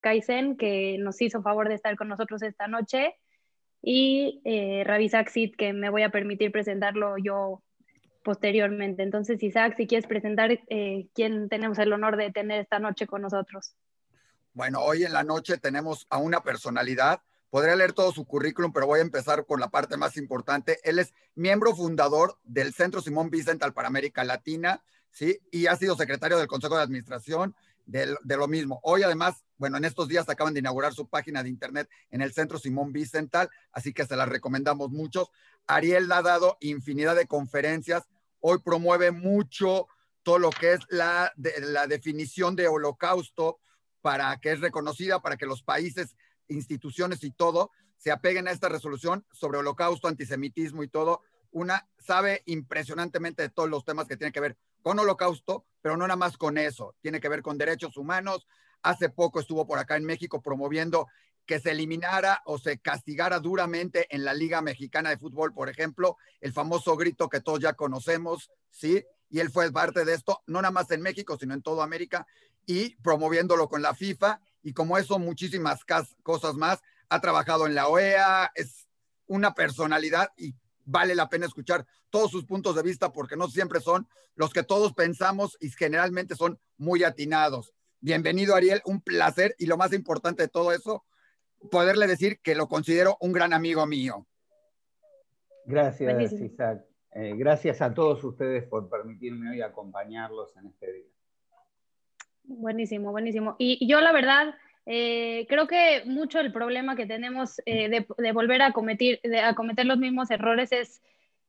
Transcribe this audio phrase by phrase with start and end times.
[0.00, 3.14] Kaizen, que nos hizo favor de estar con nosotros esta noche,
[3.82, 5.10] y eh, Ravi
[5.56, 7.62] que me voy a permitir presentarlo yo
[8.24, 9.02] posteriormente.
[9.02, 13.22] Entonces, Isaac, si quieres presentar eh, quién tenemos el honor de tener esta noche con
[13.22, 13.74] nosotros.
[14.52, 17.22] Bueno, hoy en la noche tenemos a una personalidad.
[17.48, 20.78] Podría leer todo su currículum, pero voy a empezar con la parte más importante.
[20.82, 25.38] Él es miembro fundador del Centro Simón Vicental para América Latina, ¿sí?
[25.50, 27.54] Y ha sido secretario del Consejo de Administración
[27.86, 28.80] de, de, lo mismo.
[28.82, 32.32] Hoy además, bueno, en estos días acaban de inaugurar su página de internet en el
[32.32, 35.30] Centro Simón Vicental, así que se la recomendamos muchos.
[35.66, 38.08] Ariel ha dado infinidad de conferencias
[38.40, 39.88] hoy promueve mucho
[40.22, 43.58] todo lo que es la, la definición de holocausto
[44.00, 46.16] para que es reconocida, para que los países,
[46.48, 51.22] instituciones y todo se apeguen a esta resolución sobre holocausto, antisemitismo y todo.
[51.50, 56.06] Una sabe impresionantemente de todos los temas que tienen que ver con holocausto, pero no
[56.06, 58.46] nada más con eso, tiene que ver con derechos humanos.
[58.82, 61.08] Hace poco estuvo por acá en México promoviendo
[61.46, 66.18] que se eliminara o se castigara duramente en la Liga Mexicana de Fútbol, por ejemplo,
[66.40, 69.02] el famoso grito que todos ya conocemos, ¿sí?
[69.30, 72.26] Y él fue parte de esto, no nada más en México, sino en toda América,
[72.66, 75.80] y promoviéndolo con la FIFA, y como eso, muchísimas
[76.22, 76.80] cosas más.
[77.08, 78.86] Ha trabajado en la OEA, es
[79.26, 80.54] una personalidad y
[80.84, 84.62] vale la pena escuchar todos sus puntos de vista porque no siempre son los que
[84.62, 87.72] todos pensamos y generalmente son muy atinados.
[88.00, 91.04] Bienvenido, Ariel, un placer y lo más importante de todo eso,
[91.70, 94.26] poderle decir que lo considero un gran amigo mío.
[95.66, 96.84] Gracias, Isaac.
[97.12, 101.06] Eh, gracias a todos ustedes por permitirme hoy acompañarlos en este día.
[102.44, 103.56] Buenísimo, buenísimo.
[103.58, 104.54] Y yo la verdad,
[104.86, 109.86] eh, creo que mucho el problema que tenemos eh, de, volver a cometer, a cometer
[109.86, 111.02] los mismos errores es,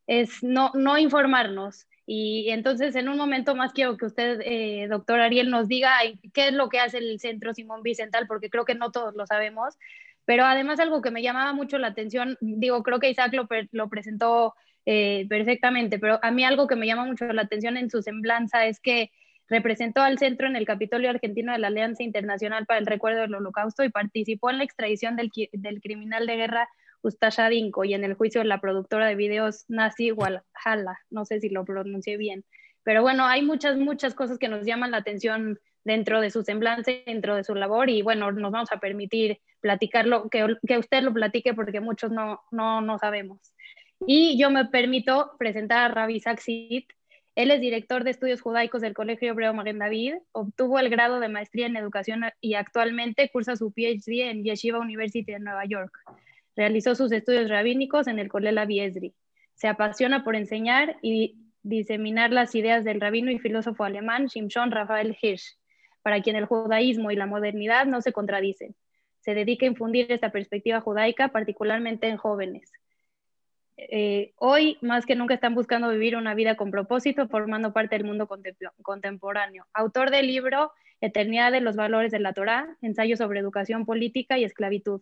[0.08, 1.88] es no, no informarnos.
[2.12, 5.92] Y entonces, en un momento más quiero que usted, eh, doctor Ariel, nos diga
[6.34, 9.28] qué es lo que hace el Centro Simón Bicental, porque creo que no todos lo
[9.28, 9.78] sabemos.
[10.26, 13.90] Pero además, algo que me llamaba mucho la atención, digo, creo que Isaac lo, lo
[13.90, 14.56] presentó
[14.88, 18.66] eh, perfectamente, pero a mí algo que me llama mucho la atención en su semblanza
[18.66, 19.12] es que
[19.48, 23.36] representó al centro en el Capitolio Argentino de la Alianza Internacional para el Recuerdo del
[23.36, 26.70] Holocausto y participó en la extradición del, del criminal de guerra
[27.02, 31.40] Ustasha Dinko y en el juicio de la productora de videos Nasi Walhalla, no sé
[31.40, 32.46] si lo pronuncié bien.
[32.84, 36.92] Pero bueno, hay muchas, muchas cosas que nos llaman la atención dentro de su semblanza,
[37.06, 41.14] dentro de su labor y bueno, nos vamos a permitir platicarlo, que, que usted lo
[41.14, 43.40] platique porque muchos no, no, no sabemos.
[44.06, 46.90] Y yo me permito presentar a Ravi Saxit.
[47.36, 51.30] Él es director de estudios judaicos del Colegio Hebreo Maguen David, obtuvo el grado de
[51.30, 55.92] maestría en educación y actualmente cursa su PhD en Yeshiva University de Nueva York.
[56.60, 59.16] Realizó sus estudios rabínicos en el Colela Biesri.
[59.56, 65.18] Se apasiona por enseñar y diseminar las ideas del rabino y filósofo alemán Shimshon Raphael
[65.22, 65.58] Hirsch,
[66.02, 68.76] para quien el judaísmo y la modernidad no se contradicen.
[69.22, 72.74] Se dedica a infundir esta perspectiva judaica, particularmente en jóvenes.
[73.78, 78.06] Eh, hoy, más que nunca, están buscando vivir una vida con propósito, formando parte del
[78.06, 78.28] mundo
[78.82, 79.66] contemporáneo.
[79.74, 84.44] Autor del libro Eternidad de los Valores de la Torá, ensayo sobre educación política y
[84.44, 85.00] esclavitud.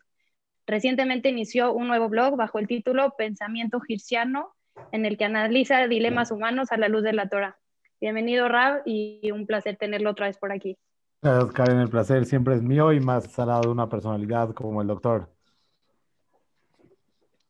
[0.68, 4.54] Recientemente inició un nuevo blog bajo el título Pensamiento Girciano,
[4.92, 7.58] en el que analiza dilemas humanos a la luz de la Torah.
[8.02, 10.78] Bienvenido, Rab, y un placer tenerlo otra vez por aquí.
[11.22, 11.80] Gracias, Karen.
[11.80, 15.30] El placer siempre es mío y más al lado de una personalidad como el doctor.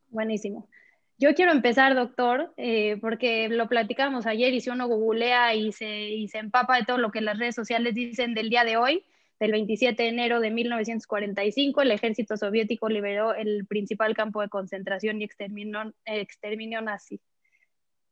[0.10, 0.70] Buenísimo.
[1.18, 6.10] Yo quiero empezar, doctor, eh, porque lo platicamos ayer y si uno googlea y se,
[6.10, 9.04] y se empapa de todo lo que las redes sociales dicen del día de hoy,
[9.40, 15.22] del 27 de enero de 1945, el ejército soviético liberó el principal campo de concentración
[15.22, 17.22] y exterminó, exterminio nazi.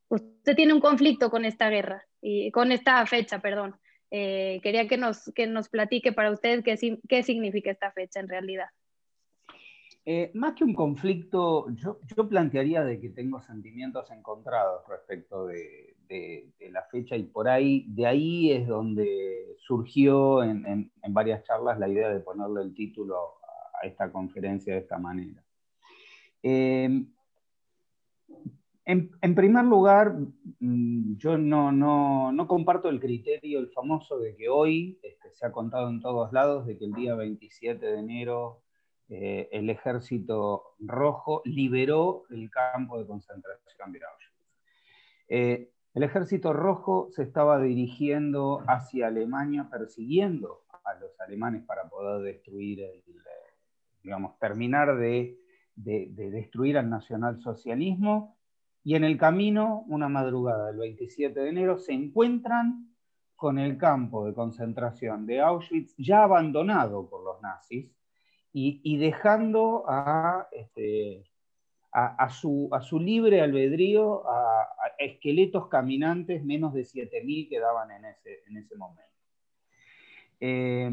[0.07, 3.75] Usted tiene un conflicto con esta guerra, y con esta fecha, perdón.
[4.09, 8.29] Eh, quería que nos, que nos platique para usted qué, qué significa esta fecha en
[8.29, 8.69] realidad.
[10.07, 15.95] Eh, más que un conflicto, yo, plantearía de que tengo sentimientos encontrados respecto de,
[16.69, 22.09] la fecha y por ahí, de ahí es donde surgió en, varias charlas la idea
[22.09, 23.15] de ponerle el título
[23.81, 25.43] a esta conferencia de esta manera.
[26.43, 27.05] Eh,
[28.85, 30.15] en, primer lugar,
[30.59, 35.51] mm, yo no, no, comparto el criterio, el famoso de que hoy este, se ha
[35.51, 38.64] contado en todos lados de que el día 27 de enero
[39.09, 45.75] eh, el ejército rojo liberó el campo de concentración de Auschwitz.
[45.95, 52.81] El ejército rojo se estaba dirigiendo hacia Alemania persiguiendo a los alemanes para poder destruir,
[52.81, 53.01] el,
[54.03, 55.39] digamos, terminar de,
[55.75, 58.37] destruir al nacionalsocialismo.
[58.83, 62.93] Y en el camino, una madrugada del 27 de enero, se encuentran
[63.37, 67.89] con el campo de concentración de Auschwitz ya abandonado por los nazis
[68.57, 71.25] y, dejando a, este,
[71.91, 74.65] a, su, a, su, libre albedrío a,
[74.97, 79.11] esqueletos caminantes, menos de 7.000 quedaban en ese, en ese momento.
[80.39, 80.89] Eh,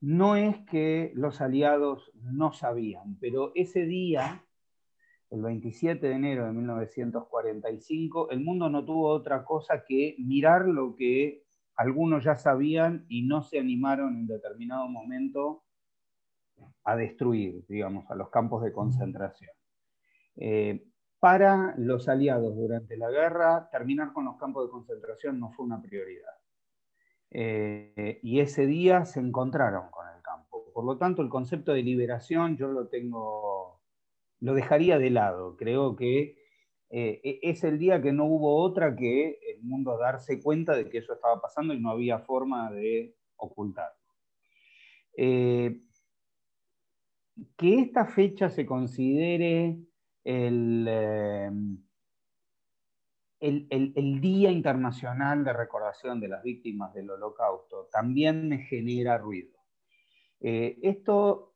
[0.00, 4.44] no es que los aliados no sabían, pero ese día,
[5.30, 10.94] el 27 de enero de 1945, el mundo no tuvo otra cosa que mirar lo
[10.94, 11.42] que
[11.74, 15.64] algunos ya sabían y no se animaron en determinado momento
[16.84, 19.50] a destruir, digamos, a los campos de concentración.
[20.36, 20.84] Eh,
[21.18, 25.80] para los aliados durante la guerra, terminar con los campos de concentración no fue una
[25.80, 26.32] prioridad.
[27.30, 30.70] Eh, y ese día se encontraron con el campo.
[30.72, 33.80] Por lo tanto, el concepto de liberación yo lo tengo,
[34.40, 35.56] lo dejaría de lado.
[35.56, 36.36] Creo que
[36.90, 40.88] eh, e-, es el día que no hubo otra que el mundo darse cuenta de
[40.88, 43.96] que eso estaba pasando y no había forma de ocultarlo.
[45.16, 45.80] Eh,
[47.56, 49.78] que esta fecha se considere
[50.24, 50.88] el,
[53.40, 59.56] el, Día Internacional de Recordación de las Víctimas del Holocausto también me genera ruido.
[60.40, 61.54] Eh, esto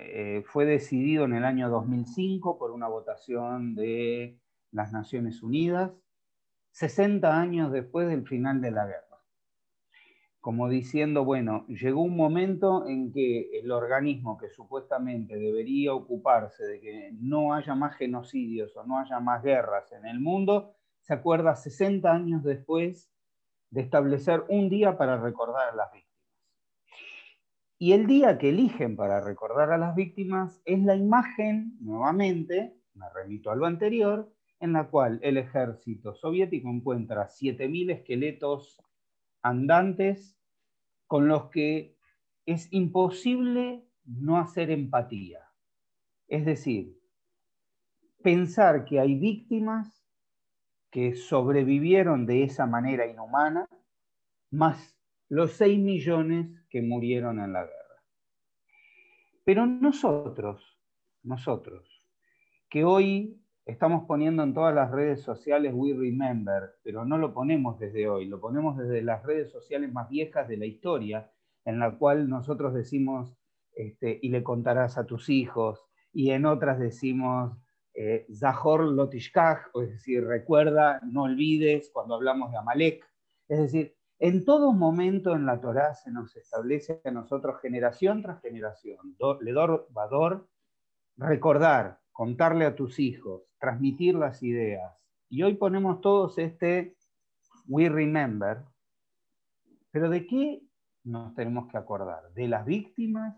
[0.00, 4.38] eh, fue decidido en el año 2005 por una votación de
[4.72, 5.92] las Naciones Unidas,
[6.72, 9.09] 60 años después del final de la guerra.
[10.40, 16.80] Como diciendo, bueno, llegó un momento en que el organismo que supuestamente debería ocuparse de
[16.80, 20.72] que no haya más genocidios o no haya más guerras en el mundo,
[21.02, 23.12] se acuerda 60 años después
[23.70, 26.10] de establecer un día para recordar a las víctimas.
[27.78, 33.08] Y el día que eligen para recordar a las víctimas es la imagen, nuevamente, me
[33.10, 38.80] remito a lo anterior, en la cual el ejército soviético encuentra 7.000 esqueletos
[39.42, 40.36] andantes
[41.06, 41.96] con los que
[42.46, 45.40] es imposible no hacer empatía.
[46.28, 46.98] Es decir,
[48.22, 50.06] pensar que hay víctimas
[50.90, 53.68] que sobrevivieron de esa manera inhumana,
[54.50, 54.98] más
[55.28, 58.04] los 6 millones que murieron en la guerra.
[59.44, 60.78] Pero nosotros,
[61.22, 61.88] nosotros,
[62.68, 67.78] que hoy estamos poniendo en todas las redes sociales We Remember, pero no lo ponemos
[67.78, 71.30] desde hoy, lo ponemos desde las redes sociales más viejas de la historia,
[71.64, 73.36] en la cual nosotros decimos,
[73.74, 77.56] este, y le contarás a tus hijos, y en otras decimos,
[77.94, 83.04] eh, Zahor Lotishkaj, es decir, recuerda, no olvides cuando hablamos de Amalek.
[83.48, 88.40] Es decir, en todo momento en la Torá se nos establece a nosotros generación tras
[88.40, 90.48] generación, Ledor Vador,
[91.16, 94.92] recordar, contarle a tus hijos, transmitir las ideas.
[95.30, 96.94] Y hoy ponemos todos este
[97.66, 98.58] We Remember,
[99.90, 100.62] pero ¿de qué
[101.02, 102.30] nos tenemos que acordar?
[102.34, 103.34] ¿De las víctimas?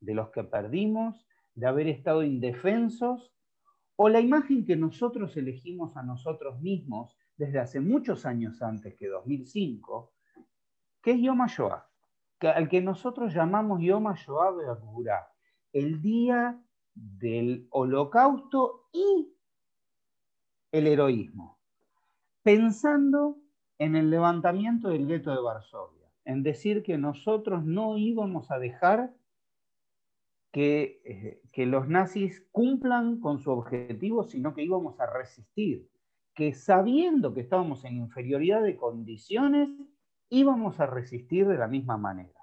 [0.00, 1.26] ¿De los que perdimos?
[1.54, 3.32] ¿De haber estado indefensos?
[3.98, 9.06] o la imagen que nosotros elegimos a nosotros mismos desde hace muchos años antes que
[9.08, 10.12] 2005,
[11.00, 11.86] que es Yom HaShoah,
[12.54, 14.52] al que nosotros llamamos Yom HaShoah
[15.72, 16.62] el día
[16.96, 19.32] del holocausto y
[20.72, 21.58] el heroísmo,
[22.42, 23.38] pensando
[23.78, 29.14] en el levantamiento del gueto de Varsovia, en decir que nosotros no íbamos a dejar
[30.58, 35.86] eh, que, los nazis cumplan con su objetivo, sino que íbamos a resistir,
[36.34, 39.68] que sabiendo que estábamos en inferioridad de condiciones,
[40.30, 42.40] íbamos a resistir de la misma manera.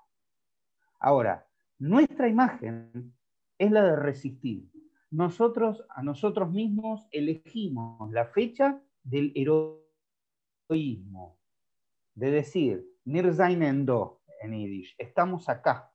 [0.99, 1.47] Ahora,
[1.79, 3.15] nuestra imagen
[3.57, 4.69] es la de resistir.
[5.11, 11.37] Nosotros a nosotros mismos elegimos la fecha del heroísmo,
[12.15, 15.91] de decir, Nir Endo en Yiddish, estamos acá,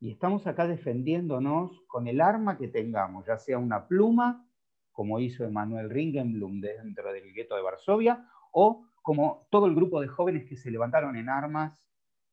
[0.00, 4.46] y estamos acá defendiéndonos con el arma que tengamos, ya sea una pluma,
[4.92, 10.08] como hizo Emanuel Ringenblum dentro del gueto de Varsovia, o como todo el grupo de
[10.08, 11.78] jóvenes que se levantaron en armas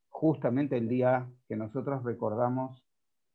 [0.09, 2.86] justamente el día que nosotros recordamos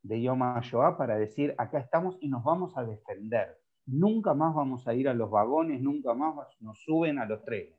[0.02, 3.58] de Yom HaShoah para decir, acá estamos y nos vamos a defender.
[3.86, 7.78] Nunca más vamos a ir a los vagones, nunca más nos suben a los trenes.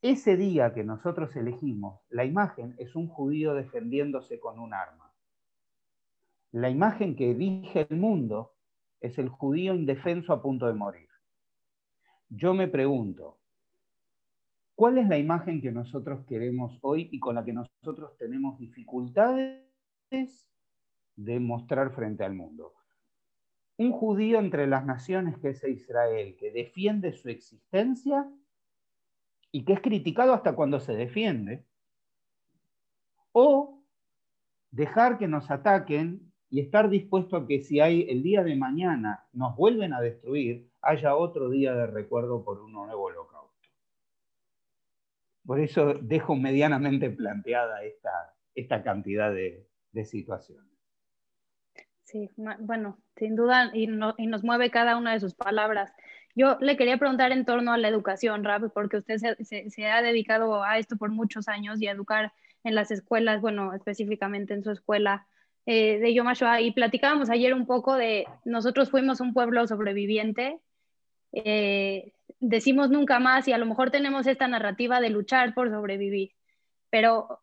[0.00, 5.12] Ese día que nosotros elegimos, la imagen es un judío defendiéndose con un arma.
[6.52, 8.54] La imagen que elige el mundo
[9.00, 11.08] es el judío indefenso a punto de morir.
[12.28, 13.38] Yo me pregunto,
[14.74, 19.64] ¿cuál es la imagen que nosotros queremos hoy y con la que nosotros tenemos dificultades
[21.18, 22.74] de mostrar frente al mundo?
[23.76, 28.28] Un judío entre las naciones que es Israel, que defiende su existencia
[29.52, 31.64] y que es criticado hasta cuando se defiende,
[33.32, 33.82] o
[34.70, 39.26] dejar que nos ataquen y estar dispuesto a que si hay el día de mañana
[39.32, 43.68] nos vuelven a destruir, haya otro día de recuerdo por un nuevo holocausto.
[45.44, 49.66] Por eso dejo medianamente planteada esta, esta cantidad de,
[50.04, 50.77] situaciones.
[52.08, 55.92] Sí, bueno, sin duda, y, nos mueve cada una de sus palabras.
[56.34, 60.64] Yo le quería preguntar en torno a la educación, Rap, porque usted se, ha dedicado
[60.64, 62.32] a esto por muchos años y a educar
[62.64, 65.26] en las escuelas, bueno, específicamente en su escuela
[65.66, 66.28] eh, de Yom
[66.60, 70.60] y platicábamos ayer un poco de, nosotros fuimos un pueblo sobreviviente,
[71.32, 76.30] eh, decimos nunca más y a lo mejor tenemos esta narrativa de luchar por sobrevivir,
[76.88, 77.42] pero,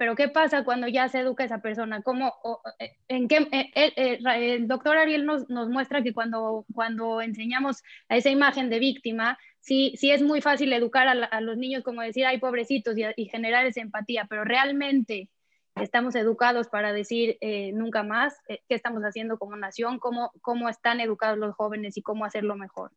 [0.00, 2.00] pero ¿qué pasa cuando ya se educa esa persona?
[2.00, 2.32] ¿Cómo,
[2.78, 8.30] eh, en qué, el, doctor Ariel nos, nos, muestra que cuando, cuando enseñamos a esa
[8.30, 12.38] imagen de víctima, sí, sí es muy fácil educar a, los niños como decir, ay,
[12.38, 15.28] pobrecitos, y, generar esa empatía, pero realmente
[15.74, 20.70] estamos educados para decir eh, nunca más eh, qué estamos haciendo como nación, cómo, cómo
[20.70, 22.90] están educados los jóvenes y cómo hacerlo mejor.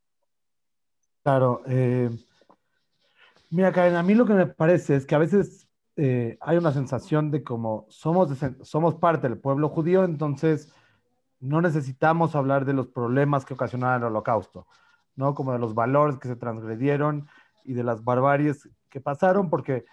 [1.21, 1.63] Claro.
[1.67, 2.09] Eh,
[3.49, 7.29] mira, Karen, a mí lo que me parece es que a veces hay una sensación
[7.31, 8.29] de como somos,
[8.61, 10.73] somos parte del pueblo judío, entonces
[11.39, 14.65] no necesitamos hablar de los problemas que ocasionaron el holocausto.
[15.15, 15.33] ¿no?
[15.33, 17.27] Como de los valores que se transgredieron
[17.63, 19.85] y de las barbaries que pasaron, porque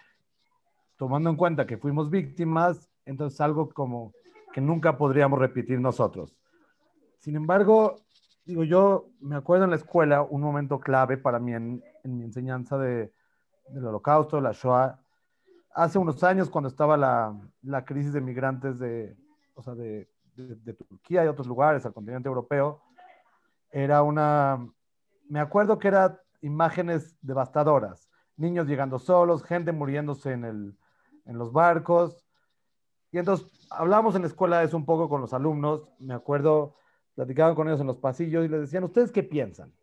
[0.97, 4.13] tomando en cuenta que fuimos víctimas, entonces algo como
[4.53, 6.35] que nunca podríamos repetir nosotros.
[7.19, 7.95] Sin embargo,
[8.45, 12.77] digo, yo me acuerdo en la escuela un momento clave para mí en, mi enseñanza
[12.77, 13.13] de,
[13.69, 14.99] del holocausto, la Shoah,
[15.73, 19.15] hace unos años cuando estaba la, crisis de migrantes de,
[20.87, 22.81] Turquía y otros lugares, al continente europeo,
[23.69, 24.67] era una,
[25.29, 30.77] me acuerdo que eran imágenes devastadoras, niños llegando solos, gente muriéndose en,
[31.25, 32.25] en los barcos.
[33.11, 36.75] Y entonces hablamos en la escuela de eso un poco con los alumnos, me acuerdo,
[37.15, 39.73] platicaban con ellos en los pasillos y les decían, ¿ustedes qué piensan?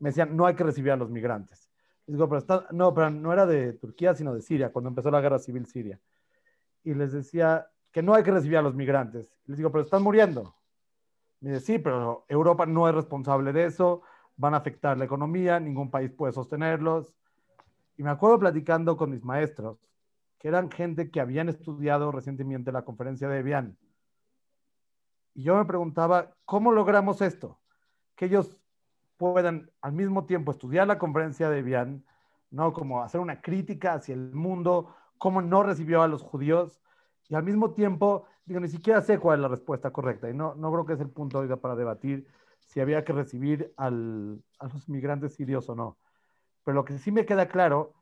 [0.00, 1.67] Me decían, no hay que recibir a los migrantes.
[2.08, 5.38] Pero está, no, pero no era de Turquía, sino de Siria, cuando empezó la guerra
[5.38, 6.00] civil siria.
[6.82, 9.30] Y les decía que no hay que recibir a los migrantes.
[9.44, 10.54] Les digo, pero están muriendo.
[11.40, 14.02] Me dice, sí, pero Europa no es responsable de eso,
[14.36, 17.14] van a afectar la economía, ningún país puede sostenerlos.
[17.98, 19.78] Y me acuerdo platicando con mis maestros,
[20.38, 23.76] que eran gente que habían estudiado recientemente la conferencia de Evian.
[25.34, 27.60] Y yo me preguntaba, ¿cómo logramos esto?
[28.16, 28.62] Que ellos
[29.18, 32.04] puedan al mismo tiempo estudiar la conferencia de Evian,
[32.50, 32.72] ¿no?
[32.72, 36.80] Como hacer una crítica hacia el mundo, cómo no recibió a los judíos,
[37.28, 40.54] y al mismo tiempo, digo, ni siquiera sé cuál es la respuesta correcta, y no,
[40.54, 42.26] no creo que es el punto hoy para debatir
[42.60, 45.98] si había que recibir a los migrantes sirios o no.
[46.64, 47.94] Pero lo que sí me queda claro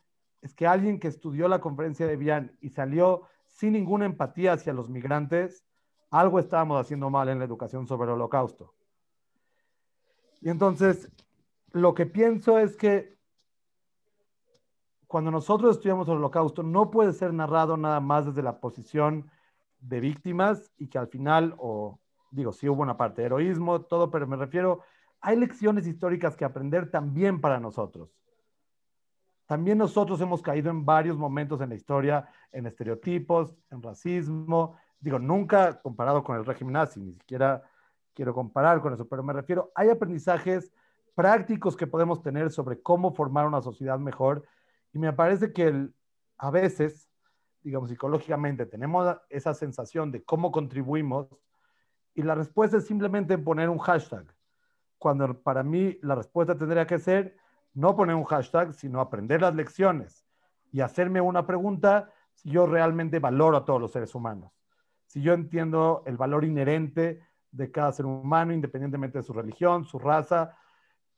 [0.42, 4.72] es que alguien que estudió la conferencia de Vian y salió sin ninguna empatía hacia
[4.72, 5.64] los migrantes,
[6.10, 8.75] algo estábamos haciendo mal en la educación sobre el holocausto.
[10.40, 11.10] Y entonces,
[11.72, 13.16] lo que pienso es que
[15.06, 19.30] cuando nosotros estudiamos el holocausto, no puede ser narrado nada más desde la posición
[19.80, 22.00] de víctimas y que al final, o
[22.30, 24.80] digo, sí hubo una parte de heroísmo, todo, pero me refiero,
[25.20, 28.10] hay lecciones históricas que aprender también para nosotros.
[29.46, 34.76] También nosotros hemos caído en varios momentos en la historia, en estereotipos, en racismo.
[34.98, 37.62] Digo, nunca comparado con el régimen nazi, ni siquiera
[38.16, 40.72] quiero comparar con eso, pero me refiero, hay aprendizajes
[41.14, 44.44] prácticos que podemos tener sobre cómo formar una sociedad mejor.
[44.92, 45.88] Y me parece que
[46.38, 47.08] a veces,
[47.62, 51.28] digamos, psicológicamente tenemos esa sensación de cómo contribuimos
[52.14, 54.24] y la respuesta es simplemente poner un hashtag.
[54.98, 57.36] Cuando para mí la respuesta tendría que ser
[57.74, 60.26] no poner un hashtag, sino aprender las lecciones
[60.72, 64.52] y hacerme una pregunta si yo realmente valoro a todos los seres humanos.
[65.06, 67.20] Si yo entiendo el valor inherente
[67.56, 70.56] de cada ser humano, independientemente de su religión, su raza,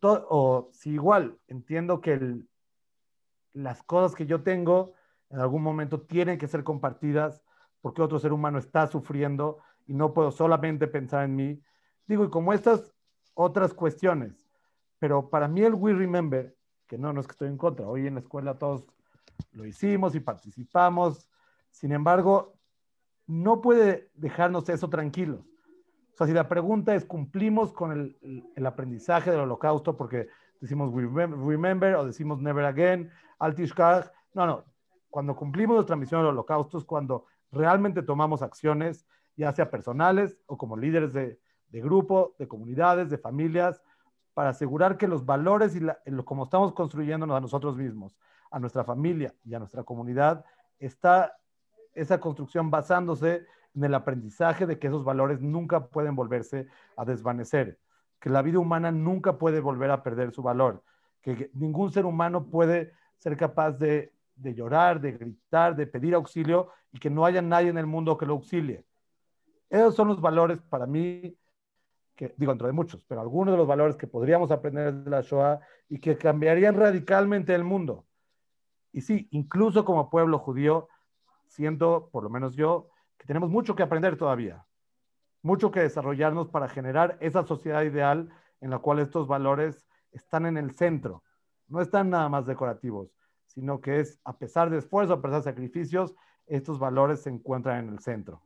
[0.01, 2.39] o si igual entiendo que
[3.53, 4.93] las cosas que yo tengo
[5.31, 7.43] en algún momento tienen que ser compartidas
[7.81, 11.63] porque otro ser humano está sufriendo y no puedo solamente pensar en mí.
[12.07, 12.95] Digo, y como estas
[13.35, 14.49] otras cuestiones,
[14.99, 18.07] pero para mí el We Remember, que no, no es que estoy en contra, hoy
[18.07, 18.87] en la escuela todos
[19.53, 21.29] lo hicimos y participamos,
[21.71, 22.55] sin embargo,
[23.27, 25.58] no puede dejarnos eso tranquilos.
[26.19, 29.97] Sea, si la pregunta es, ¿cumplimos con el, el aprendizaje del holocausto?
[29.97, 30.27] Porque
[30.61, 33.09] decimos we remember, o decimos never again,
[33.39, 34.11] altishkach.
[34.35, 34.65] No, no.
[35.11, 39.07] Cuando cumplimos nuestra misión del holocausto es cuando realmente tomamos acciones
[39.37, 41.39] ya sea personales o como líderes de,
[41.71, 43.81] grupo, de comunidades, de familias,
[44.35, 48.19] para asegurar que los valores y lo, como estamos construyéndonos a nosotros mismos,
[48.51, 50.45] a nuestra familia y a nuestra comunidad,
[50.81, 51.37] está
[51.95, 57.79] esa construcción basándose en el aprendizaje de que esos valores nunca pueden volverse a desvanecer,
[58.19, 60.83] que la vida humana nunca puede volver a perder su valor,
[61.23, 66.69] que ningún ser humano puede ser capaz de, de llorar, de gritar, de pedir auxilio
[66.93, 68.85] y que no haya nadie en el mundo que lo auxilie.
[69.69, 71.37] Esos son los valores para mí,
[72.15, 75.21] que digo, dentro de muchos, pero algunos de los valores que podríamos aprender de la
[75.21, 78.07] Shoah y que cambiarían radicalmente el mundo.
[78.93, 80.89] Y sí, incluso como pueblo judío,
[81.47, 84.65] siento, por lo menos yo, que tenemos mucho que aprender todavía,
[85.43, 88.29] mucho que desarrollarnos para generar esa sociedad ideal
[88.61, 91.23] en la cual estos valores están en el centro,
[91.67, 93.15] no están nada más decorativos,
[93.47, 96.15] sino que es, a pesar de esfuerzo, a pesar de sacrificios,
[96.47, 98.43] estos valores se encuentran en el centro.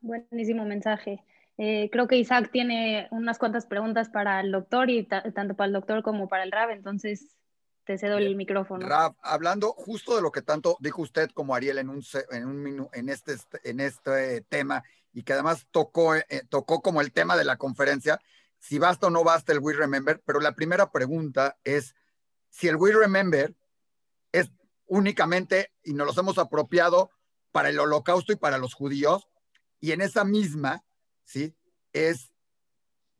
[0.00, 1.24] Buenísimo mensaje.
[1.56, 5.72] Eh, creo que Isaac tiene unas cuantas preguntas para el doctor y tanto para el
[5.72, 7.36] doctor como para el RAB, entonces
[7.84, 8.86] te cedo el micrófono.
[9.20, 13.08] Hablando justo de lo que tanto dijo usted como Ariel en, un, en, un, en,
[13.08, 17.56] este, en este tema y que además tocó, eh, tocó como el tema de la
[17.56, 18.20] conferencia,
[18.58, 21.94] si basta o no basta el We Remember, pero la primera pregunta es
[22.50, 23.54] si el We Remember
[24.32, 24.50] es
[24.86, 27.10] únicamente, y nos los hemos apropiado
[27.52, 29.28] para el holocausto y para los judíos,
[29.80, 30.84] y en esa misma,
[31.24, 31.54] ¿sí?
[31.92, 32.32] Es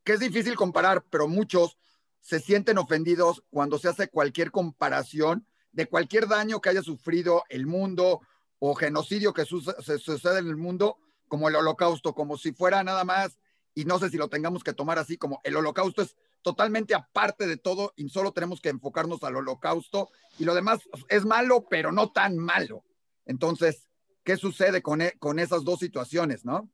[0.03, 1.79] que es difícil comparar, pero muchos
[2.25, 7.67] se sienten ofendidos cuando se hace cualquier comparación de cualquier daño que haya sufrido el
[7.67, 8.23] mundo
[8.59, 10.97] o genocidio que sucede en el mundo,
[11.29, 13.39] como el holocausto, como si fuera nada más,
[13.75, 17.47] y no sé si lo tengamos que tomar así, como el holocausto es totalmente aparte
[17.47, 21.93] de todo y solo tenemos que enfocarnos al holocausto y lo demás es malo, pero
[21.93, 22.85] no tan malo.
[23.27, 23.87] Entonces,
[24.23, 26.71] ¿qué sucede con, e, con esas dos situaciones, no?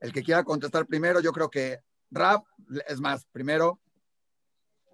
[0.00, 1.80] El que quiera contestar primero, yo creo que
[2.12, 2.44] Rap,
[2.86, 3.80] es más, primero,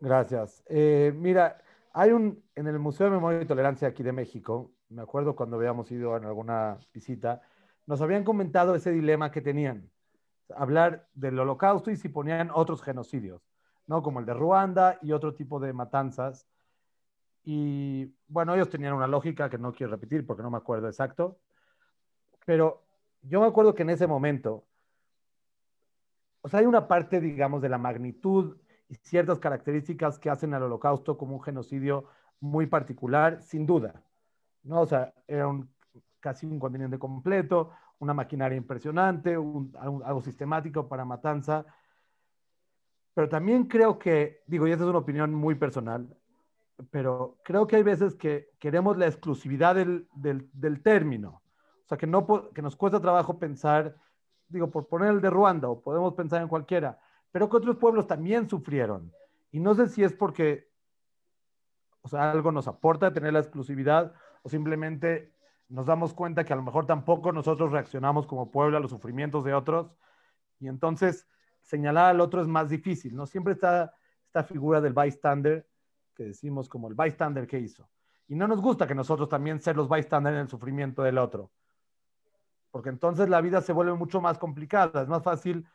[0.01, 0.65] Gracias.
[0.67, 1.59] Eh, mira,
[1.93, 5.57] hay un, en el Museo de Memoria y Tolerancia aquí de México, me acuerdo cuando
[5.57, 7.43] habíamos ido en alguna visita,
[7.87, 9.91] nos habían comentado ese dilema que tenían,
[10.57, 13.43] hablar del holocausto y si ponían otros genocidios,
[13.87, 14.03] ¿no?
[14.03, 16.47] Como el de Ruanda y otro tipo de matanzas.
[17.45, 21.39] Y bueno, ellos tenían una lógica que no quiero repetir porque no me acuerdo exacto,
[22.47, 22.83] pero
[23.23, 24.65] yo me acuerdo que en ese momento,
[26.41, 28.57] o sea, hay una parte, digamos, de la magnitud
[28.91, 32.07] y ciertas características que hacen al holocausto como un genocidio
[32.41, 34.03] muy particular, sin duda.
[34.65, 34.81] ¿no?
[34.81, 35.73] O sea, era un,
[36.19, 41.65] casi un continente completo, una maquinaria impresionante, algo sistemático para matanza.
[43.15, 46.17] Pero también creo que, digo, y esta es una opinión muy personal,
[46.91, 51.43] pero creo que hay veces que queremos la exclusividad del, del, del término.
[51.85, 53.95] O sea, que, no, que nos cuesta trabajo pensar,
[54.49, 56.99] digo, por poner el de Ruanda, o podemos pensar en cualquiera,
[57.33, 59.13] pero que otros pueblos también sufrieron.
[59.51, 60.69] Y no sé si es porque,
[62.13, 65.35] algo nos aporta tener la exclusividad o simplemente
[65.69, 69.45] nos damos cuenta que a lo mejor tampoco nosotros reaccionamos como pueblo a los sufrimientos
[69.45, 69.95] de otros.
[70.59, 71.29] Y entonces
[71.63, 73.27] señalar al otro es más difícil, ¿no?
[73.27, 73.95] Siempre está
[74.27, 75.69] esta figura del bystander,
[76.15, 77.89] que decimos como el bystander que hizo.
[78.29, 81.51] Y no nos gusta que nosotros también ser los bystander en el sufrimiento del otro.
[82.71, 85.03] Porque entonces la vida se vuelve mucho más complicada.
[85.03, 85.67] Es más fácil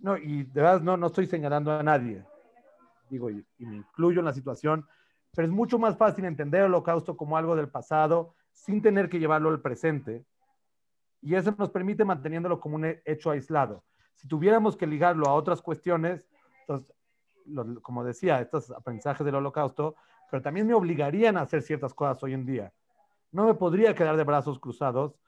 [0.00, 2.24] no, y de verdad no, no estoy señalando a nadie,
[3.08, 4.86] digo, y, me incluyo en la situación,
[5.34, 9.18] pero es mucho más fácil entender el holocausto como algo del pasado sin tener que
[9.18, 10.24] llevarlo al presente.
[11.20, 13.82] Y eso nos permite manteniéndolo como un hecho aislado.
[14.14, 16.28] Si tuviéramos que ligarlo a otras cuestiones,
[16.60, 16.94] entonces,
[17.82, 19.96] como decía, estos aprendizajes del holocausto,
[20.30, 22.72] pero también me obligarían a hacer ciertas cosas hoy en día.
[23.32, 25.18] No me podría quedar de brazos cruzados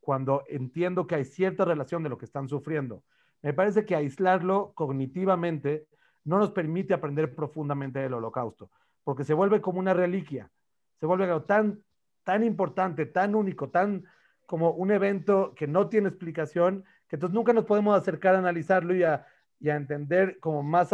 [0.00, 3.02] cuando entiendo que hay cierta relación de lo que están sufriendo
[3.42, 5.86] me parece que aislarlo cognitivamente
[6.24, 8.70] no nos permite aprender profundamente del holocausto,
[9.04, 10.50] porque se vuelve como una reliquia,
[10.98, 11.82] se vuelve tan,
[12.24, 14.04] tan importante, tan único, tan
[14.46, 18.94] como un evento que no tiene explicación, que entonces nunca nos podemos acercar a analizarlo
[18.94, 19.26] y a,
[19.62, 20.92] entender como más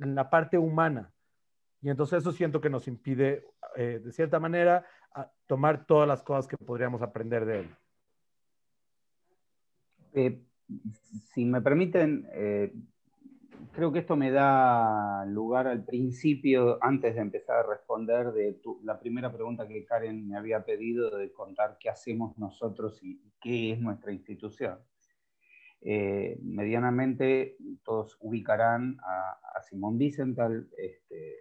[0.00, 1.12] en la parte humana.
[1.82, 3.44] Y entonces eso siento que nos impide,
[3.76, 4.84] eh, de cierta manera,
[5.46, 7.76] tomar todas las cosas que podríamos aprender de él.
[10.14, 10.42] Eh,
[11.32, 12.72] si me permiten, eh,
[13.72, 18.98] creo que esto me da lugar al principio, antes de empezar a responder de la
[18.98, 23.80] primera pregunta que Karen me había pedido de contar qué hacemos nosotros y qué es
[23.80, 24.78] nuestra institución.
[25.82, 31.36] Eh, medianamente todos ubicarán a, Simón Wiesenthal, este,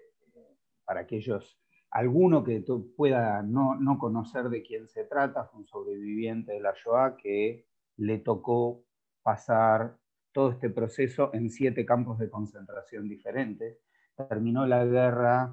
[0.84, 1.60] para aquellos,
[1.92, 2.64] alguno que
[2.96, 7.66] pueda no, no conocer de quién se trata, fue un sobreviviente de la Shoah que
[7.98, 8.84] le tocó
[9.26, 9.98] pasar
[10.32, 13.80] todo este proceso en siete campos de concentración diferentes.
[14.30, 15.52] Terminó la guerra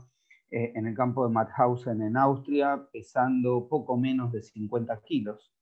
[0.51, 5.55] eh, en el campo de Mauthausen en Austria, pesando poco menos de 50 kilos.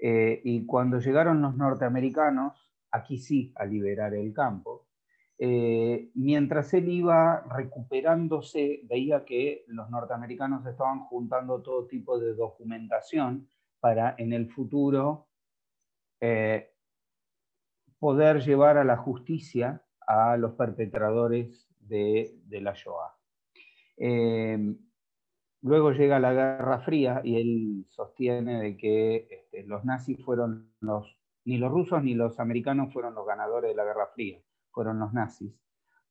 [0.00, 4.88] Eh, y cuando llegaron los norteamericanos, aquí sí, a liberar el campo,
[5.38, 13.48] eh, mientras él iba recuperándose, veía que los norteamericanos estaban juntando todo tipo de documentación
[13.78, 15.28] para en el futuro
[16.20, 16.72] eh,
[17.98, 23.16] poder llevar a la justicia a los perpetradores de, la Shoah.
[23.96, 24.76] Eh,
[25.62, 31.18] luego llega la Guerra Fría y él sostiene de que este, los nazis fueron los,
[31.44, 34.40] ni los rusos ni los americanos fueron los ganadores de la Guerra Fría
[34.76, 35.58] fueron los nazis,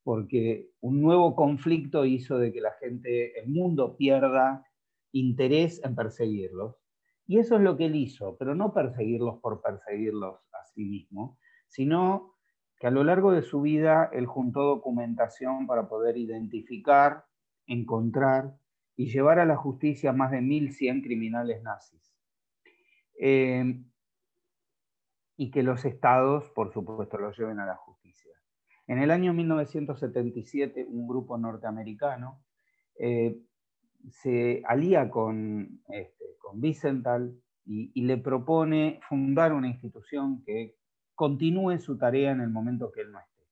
[0.02, 4.66] porque un nuevo conflicto hizo de que la gente, el mundo pierda
[5.12, 6.76] interés en perseguirlos.
[7.28, 11.38] Y eso es lo que él hizo, pero no perseguirlos por perseguirlos a sí mismo,
[11.76, 12.34] sino
[12.80, 17.26] que a lo largo de su vida él juntó documentación para poder identificar,
[17.68, 18.56] encontrar
[18.96, 22.16] y llevar a la justicia más de 1.100 criminales nazis.
[23.20, 23.84] Eh,
[25.38, 28.32] y que los estados, por supuesto, los lleven a la justicia.
[28.88, 32.42] En el año 1977, un grupo norteamericano
[32.98, 33.38] eh,
[34.12, 40.78] se alía con, este, con y, le propone fundar una institución que
[41.16, 43.44] continúe su tarea en el momento que él no esté.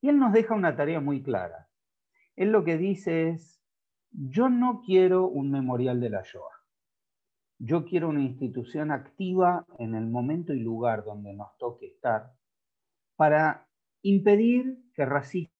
[0.00, 1.68] Y él nos deja una tarea muy clara.
[2.36, 3.60] Él lo que dice es,
[4.10, 6.58] yo no quiero un memorial de la Shoah.
[7.58, 12.32] Yo quiero una institución activa en el momento y lugar donde nos toque estar
[13.16, 13.68] para
[14.02, 15.58] impedir que racistas,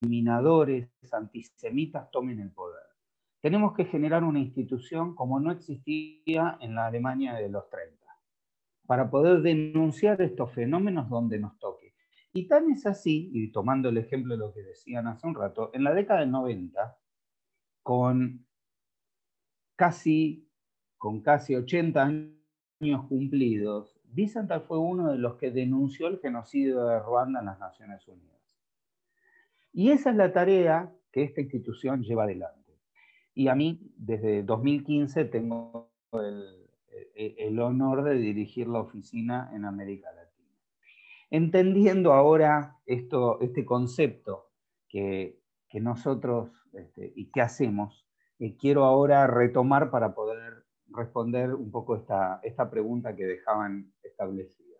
[0.00, 2.82] discriminadores, antisemitas tomen el poder.
[3.40, 8.05] Tenemos que generar una institución como no existía en la Alemania de los 30,
[8.86, 11.94] para poder denunciar estos fenómenos donde nos toque.
[12.32, 15.70] Y tan es así, y tomando el ejemplo de lo que decían hace un rato,
[15.72, 16.98] en la década del 90,
[17.82, 18.46] con
[19.74, 20.48] casi,
[20.98, 27.00] con casi 80 años cumplidos, Wiesenthal fue uno de los que denunció el genocidio de
[27.00, 28.36] Ruanda en las Naciones Unidas.
[29.72, 32.78] Y esa es la tarea que esta institución lleva adelante.
[33.34, 36.65] Y a mí, desde 2015, tengo el,
[37.60, 40.26] honor de dirigir la oficina en América Latina.
[41.30, 44.50] Entendiendo ahora esto, este concepto
[44.88, 45.40] que,
[45.74, 52.40] nosotros este, y que hacemos, eh, quiero ahora retomar para poder responder un poco esta,
[52.42, 54.76] esta pregunta que dejaban establecida.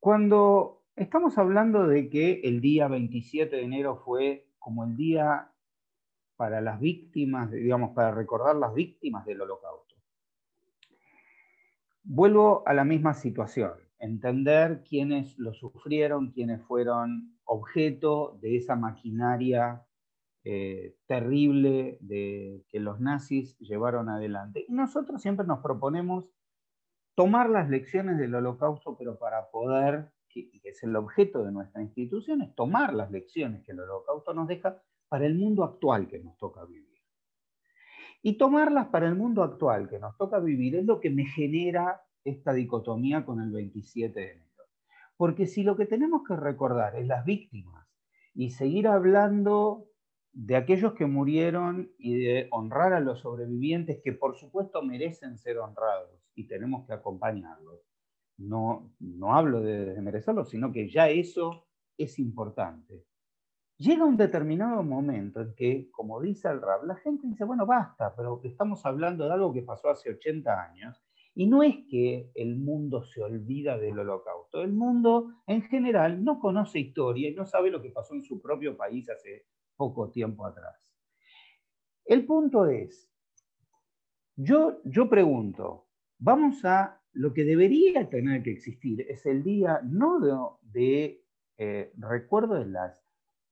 [0.00, 5.52] Cuando estamos hablando de que el día 27 de enero fue como el día
[6.40, 9.94] para las víctimas, digamos, para recordar las víctimas del holocausto,
[12.02, 19.84] vuelvo a la misma situación, entender quiénes lo sufrieron, quiénes fueron objeto de esa maquinaria
[20.42, 24.64] eh, terrible que los nazis llevaron adelante.
[24.66, 26.24] Y nosotros siempre nos proponemos
[27.16, 31.82] tomar las lecciones del holocausto, pero para poder, que, que es el objeto de nuestra
[31.82, 36.20] institución, es tomar las lecciones que el holocausto nos deja para el mundo actual que
[36.20, 36.88] nos toca vivir.
[38.22, 42.00] Y tomarlas para el mundo actual que nos toca vivir es lo que me genera
[42.22, 44.64] esta dicotomía con el 27 de enero.
[45.16, 47.88] Porque si lo que tenemos que recordar es las víctimas
[48.34, 49.88] y seguir hablando
[50.32, 55.58] de aquellos que murieron y de honrar a los sobrevivientes que por supuesto merecen ser
[55.58, 57.80] honrados y tenemos que acompañarlos.
[58.38, 61.66] No, no hablo de merecerlos, sino que ya eso
[61.98, 63.09] es importante.
[63.80, 68.14] Llega un determinado momento en que, como dice el Rab, la gente dice, bueno, basta,
[68.14, 71.02] pero estamos hablando de algo que pasó hace 80 años,
[71.34, 76.40] y no es que el mundo se olvida del holocausto, el mundo en general no
[76.40, 79.46] conoce historia y no sabe lo que pasó en su propio país hace
[79.78, 80.76] poco tiempo atrás.
[82.04, 83.10] El punto es,
[84.36, 85.86] yo, yo pregunto,
[86.18, 91.24] vamos a lo que debería tener que existir, es el día no de,
[91.56, 93.09] eh, recuerdo de las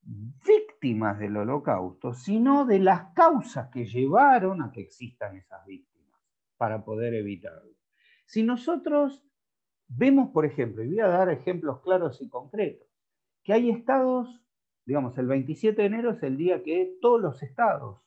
[0.09, 6.18] víctimas del holocausto, sino de las causas que llevaron a que existan esas víctimas
[6.57, 7.77] para poder evitarlo.
[8.27, 9.25] Si nosotros
[9.87, 12.88] vemos, por ejemplo, y voy a dar ejemplos claros y concretos,
[13.42, 14.42] que hay estados
[14.88, 18.01] digamos, el 27 de enero es el día que todos los estados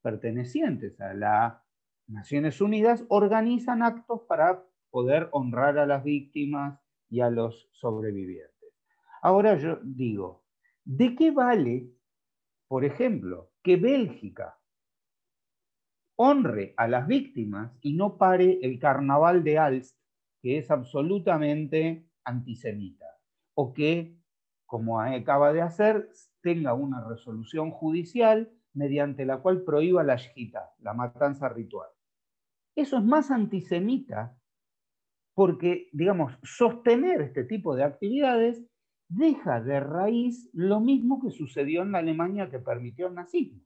[0.00, 1.62] pertenecientes a las
[2.06, 8.72] Naciones Unidas organizan actos para poder honrar a las víctimas y a los sobrevivientes.
[9.20, 10.41] Ahora yo digo,
[10.84, 11.90] ¿de qué vale,
[12.68, 14.58] por ejemplo, que Bélgica
[16.16, 19.98] honre a las víctimas y no pare el carnaval de Alst,
[20.40, 23.06] que es absolutamente antisemita,
[23.54, 24.22] o que
[24.72, 26.08] como acaba de hacer,
[26.40, 31.90] tenga una resolución judicial mediante la cual prohíba la shita, la matanza ritual.
[32.74, 34.34] Eso es más antisemita
[35.34, 38.64] porque, digamos, sostener este tipo de actividades
[39.14, 43.60] deja de raíz lo mismo que sucedió en la Alemania que permitió el nazismo.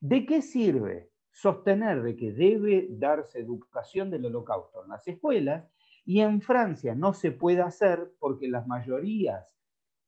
[0.00, 5.68] ¿De qué sirve sostener de que debe darse educación del holocausto en las escuelas
[6.04, 9.46] y en Francia no se puede hacer porque las mayorías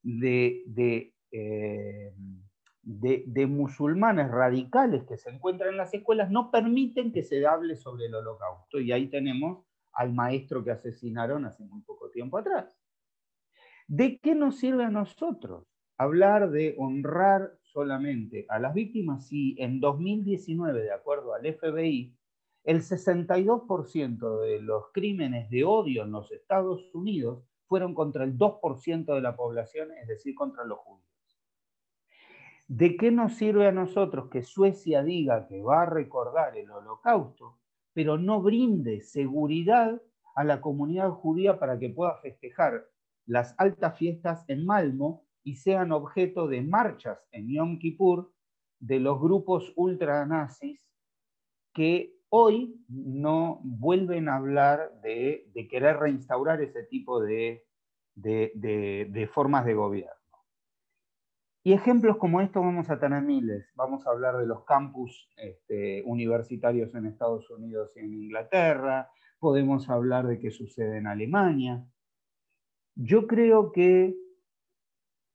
[0.03, 2.13] de, de, eh,
[2.83, 8.07] de, musulmanes radicales que se encuentran en las escuelas no permiten que se hable sobre
[8.07, 8.81] el holocausto.
[8.81, 12.82] Y ahí tenemos al maestro que asesinaron hace muy poco tiempo atrás.
[13.95, 15.67] ¿De qué nos sirve a nosotros
[15.99, 22.17] hablar de honrar solamente a las víctimas si en 2019, de acuerdo al FBI,
[22.65, 29.15] el 62% de los crímenes de odio en los Estados Unidos fueron contra el 2%
[29.15, 31.45] de la población, es decir, contra los judíos.
[32.69, 37.59] ¿De qué nos sirve a nosotros que Suecia diga que va a recordar el holocausto,
[37.93, 40.01] pero no brinde seguridad
[40.35, 42.87] a la comunidad judía para que pueda festejar
[43.27, 48.33] las altas fiestas en Malmo y sean objeto de marchas en Yom Kippur
[48.79, 50.89] de los grupos ultranazis
[51.73, 57.65] que hoy no vuelven a hablar de, querer reinstaurar ese tipo de,
[59.33, 60.13] formas de gobierno.
[61.65, 63.71] Y ejemplos como estos vamos a tener miles.
[63.77, 69.09] Vamos a hablar de los campus este, universitarios en Estados Unidos y en Inglaterra.
[69.39, 71.87] Podemos hablar de qué sucede en Alemania.
[72.95, 74.15] Yo creo que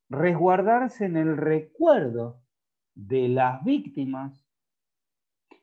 [0.10, 2.42] resguardarse en el recuerdo
[2.96, 4.46] de las víctimas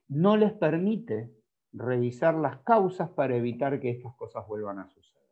[0.09, 1.31] no les permite
[1.73, 5.25] revisar las causas para evitar que estas cosas vuelvan a suceder.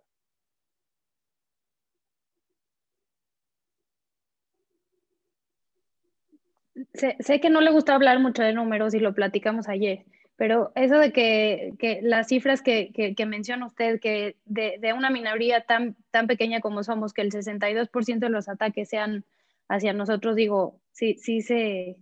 [6.95, 10.05] Sé, que no le gusta hablar mucho de números y lo platicamos ayer,
[10.37, 16.61] pero eso de que, las cifras que, menciona usted, que de, una minoría tan, pequeña
[16.61, 19.25] como somos, que el 62% de los ataques sean
[19.69, 21.97] hacia nosotros, digo, sí, sí se,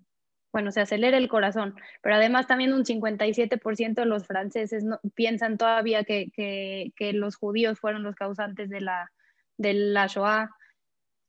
[0.52, 5.58] bueno, se acelera el corazón, pero además también un 57% de los franceses no, piensan
[5.58, 9.12] todavía que, los judíos fueron los causantes de la,
[9.56, 10.50] de la Shoah.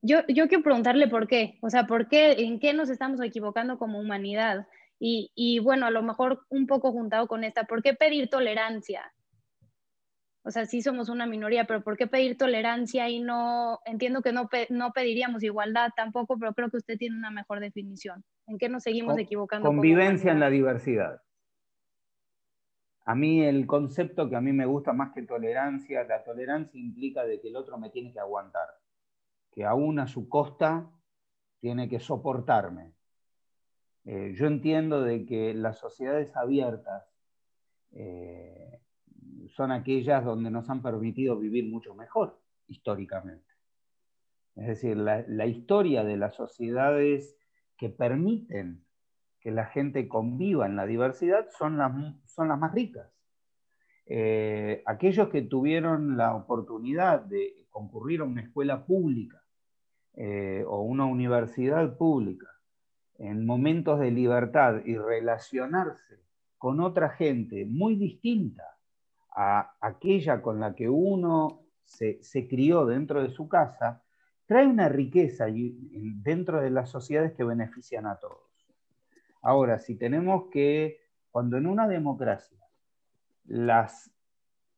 [0.02, 3.78] Yo, yo quiero preguntarle por qué, o sea, ¿por qué, en qué nos estamos equivocando
[3.78, 4.68] como humanidad?
[5.04, 9.12] Y, y bueno, a lo mejor un poco juntado con esta, ¿por qué pedir tolerancia?
[10.44, 14.32] O sea, sí somos una minoría, pero ¿por qué pedir tolerancia y no, entiendo que
[14.32, 18.24] no, no pediríamos igualdad tampoco, pero creo que usted tiene una mejor definición.
[18.46, 19.68] ¿En qué nos seguimos equivocando?
[19.68, 21.24] Convivencia en la diversidad.
[23.04, 27.24] A mí el concepto que a mí me gusta más que tolerancia, la tolerancia implica
[27.26, 28.70] de que el otro me tiene que aguantar,
[29.52, 30.92] que aún a su costa
[31.60, 32.94] tiene que soportarme.
[34.06, 37.04] Eh, yo entiendo de que las sociedades abiertas
[37.92, 38.82] eh,
[39.50, 43.46] son aquellas donde nos han permitido vivir mucho mejor históricamente.
[44.56, 47.38] Es decir, la, historia de las sociedades
[47.78, 48.84] que permiten
[49.40, 51.92] que la gente conviva en la diversidad son las,
[52.26, 53.10] son las más ricas.
[54.06, 59.38] Eh, aquellos que tuvieron la oportunidad de concurrir a una escuela pública
[60.68, 62.51] o una universidad pública
[63.22, 66.20] en momentos de libertad y relacionarse
[66.58, 68.64] con otra gente muy distinta
[69.36, 74.02] a aquella con la que uno se, crió dentro de su casa,
[74.48, 78.50] trae una riqueza dentro de las sociedades que benefician a todos.
[79.44, 82.60] Ahora, si tenemos que, cuando en una democracia
[83.46, 84.12] las,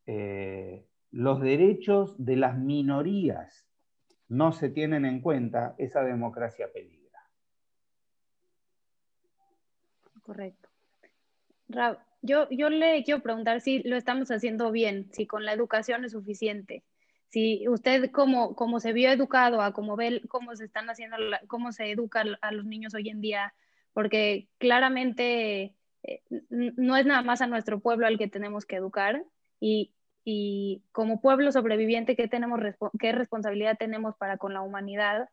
[0.05, 3.65] eh, los derechos de las minorías
[4.27, 7.02] no se tienen en cuenta, esa democracia peligra.
[10.23, 10.69] Correcto.
[12.21, 16.13] Yo, yo le quiero preguntar si lo estamos haciendo bien, si con la educación es
[16.13, 16.83] suficiente.
[17.27, 21.91] Si usted como, se vio educado a cómo ve cómo se están haciendo, cómo se
[21.91, 23.53] educa a los niños hoy en día,
[23.91, 29.23] porque claramente eh, no es nada más a nuestro pueblo al que tenemos que educar
[29.59, 29.91] y,
[30.23, 32.59] y como pueblo sobreviviente, ¿qué, tenemos,
[32.99, 35.29] ¿qué responsabilidad tenemos para con la humanidad?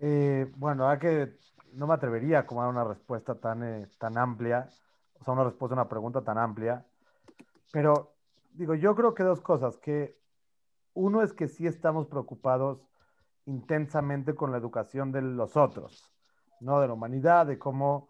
[0.00, 1.32] Eh, bueno, hay que
[1.76, 4.68] no me atrevería a dar una respuesta tan, eh, tan amplia,
[5.20, 6.86] o sea, una respuesta a una pregunta tan amplia,
[7.70, 8.14] pero
[8.52, 10.18] digo, yo creo que dos cosas, que
[10.94, 12.88] uno es que sí estamos preocupados
[13.44, 16.10] intensamente con la educación de los otros,
[16.60, 18.08] no de la humanidad, de cómo,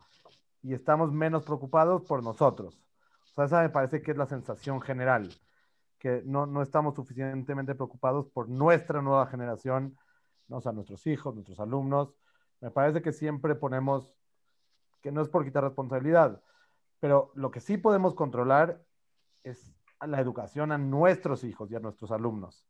[0.63, 2.81] y estamos menos preocupados por nosotros.
[3.33, 5.29] O sea, esa me parece que es la sensación general,
[5.99, 9.99] que no, no estamos suficientemente preocupados por nuestra nueva generación,
[10.47, 10.59] ¿no?
[10.59, 12.15] o sea, nuestros hijos, nuestros alumnos,
[12.61, 14.11] me parece que siempre ponemos,
[15.03, 16.43] que no es por quitar responsabilidad,
[17.01, 18.83] Pero lo que sí podemos controlar
[19.45, 22.67] es la educación a nuestros hijos y a nuestros alumnos.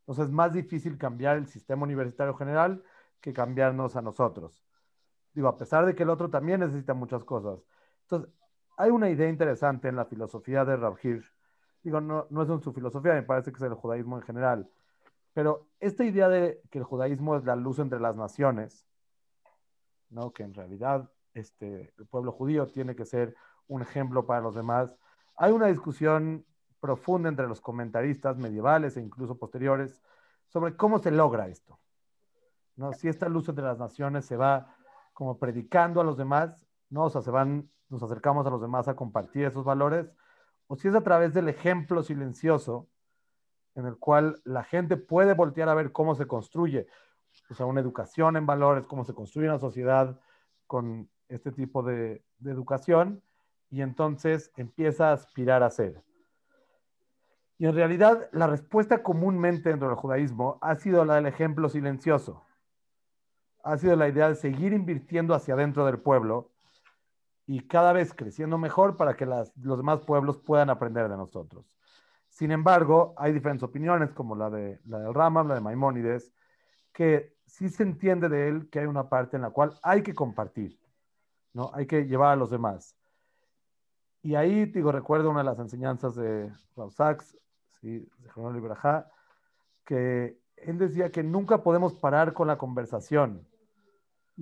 [0.00, 2.84] Entonces es más difícil cambiar el sistema universitario general
[3.20, 4.64] que cambiarnos a nosotros.
[5.32, 7.64] Digo, a pesar de que el otro también necesita muchas cosas.
[8.02, 8.30] Entonces,
[8.76, 11.32] hay una idea interesante en la filosofía de Rav Hirsch.
[11.82, 14.70] Digo, no, no es en su filosofía, me parece que es el judaísmo en general.
[15.32, 18.86] Pero esta idea de que el judaísmo es la luz entre las naciones,
[20.10, 20.32] ¿no?
[20.32, 23.34] que en realidad este, el pueblo judío tiene que ser
[23.66, 24.96] un ejemplo para los demás.
[25.36, 26.44] Hay una discusión
[26.80, 30.02] profunda entre los comentaristas medievales e incluso posteriores
[30.48, 31.78] sobre cómo se logra esto.
[32.76, 32.92] ¿no?
[32.92, 34.74] Si esta luz entre las naciones se va
[35.12, 37.04] como predicando a los demás, ¿no?
[37.04, 40.12] O sea, se van, nos acercamos a los demás a compartir esos valores,
[40.66, 42.88] o si es a través del ejemplo silencioso
[43.74, 46.86] en el cual la gente puede voltear a ver cómo se construye,
[47.50, 50.18] o sea, una educación en valores, cómo se construye una sociedad
[50.66, 53.22] con este tipo de, educación,
[53.70, 56.02] y entonces empieza a aspirar a ser.
[57.58, 62.44] Y en realidad la respuesta comúnmente dentro del judaísmo ha sido la del ejemplo silencioso
[63.64, 66.50] ha sido la idea de seguir invirtiendo hacia adentro del pueblo
[67.46, 71.74] y cada vez creciendo mejor para que los demás pueblos puedan aprender de nosotros.
[72.28, 76.32] Sin embargo, hay diferentes opiniones, como la, de, la del Rama, la de Maimónides,
[76.94, 80.14] que sí se entiende de él que hay una parte en la cual hay que
[80.14, 80.78] compartir,
[81.52, 81.70] ¿no?
[81.74, 82.96] Hay que llevar a los demás.
[84.22, 87.36] Y ahí, digo, recuerdo una de las enseñanzas de Rav Sachs,
[87.80, 88.08] ¿sí?
[88.18, 89.10] de Jerónimo Librajá,
[89.84, 93.46] que él decía que nunca podemos parar con la conversación,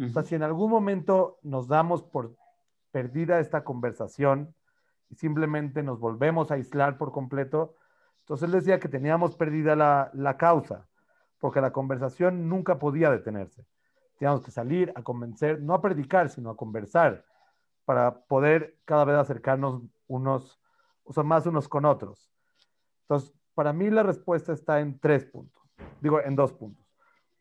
[0.01, 2.35] o sea, si en algún momento nos damos por
[2.93, 4.55] perdida esta conversación
[5.11, 7.75] y simplemente nos volvemos a aislar por completo,
[8.21, 10.89] entonces él decía que teníamos perdida la, la causa,
[11.43, 13.67] porque la conversación nunca podía detenerse.
[14.17, 17.25] Teníamos que salir a convencer, no a predicar, sino a conversar,
[17.85, 20.61] para poder cada vez acercarnos unos,
[21.03, 22.31] o más unos con otros.
[23.01, 25.61] Entonces, para mí la respuesta está en tres puntos,
[26.01, 26.83] digo, en dos puntos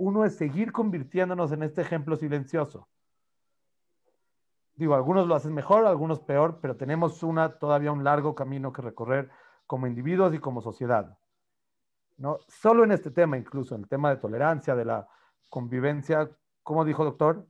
[0.02, 2.88] uno es seguir convirtiéndonos en este ejemplo silencioso.
[4.74, 8.82] Digo, algunos lo hacen mejor, algunos peor, pero tenemos una, todavía un largo camino que
[8.82, 9.30] recorrer
[9.68, 11.20] como individuos y como sociedad.
[12.22, 12.38] ¿No?
[12.48, 15.08] Solo en este tema, incluso en el tema de tolerancia, de la
[15.50, 16.30] convivencia,
[16.62, 17.48] ¿cómo dijo doctor?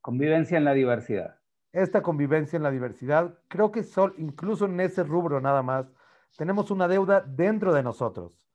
[0.00, 1.38] Convivencia en la diversidad.
[1.72, 5.92] Esta convivencia en la diversidad, creo que sol, incluso en ese rubro nada más,
[6.38, 8.48] tenemos una deuda dentro de nosotros.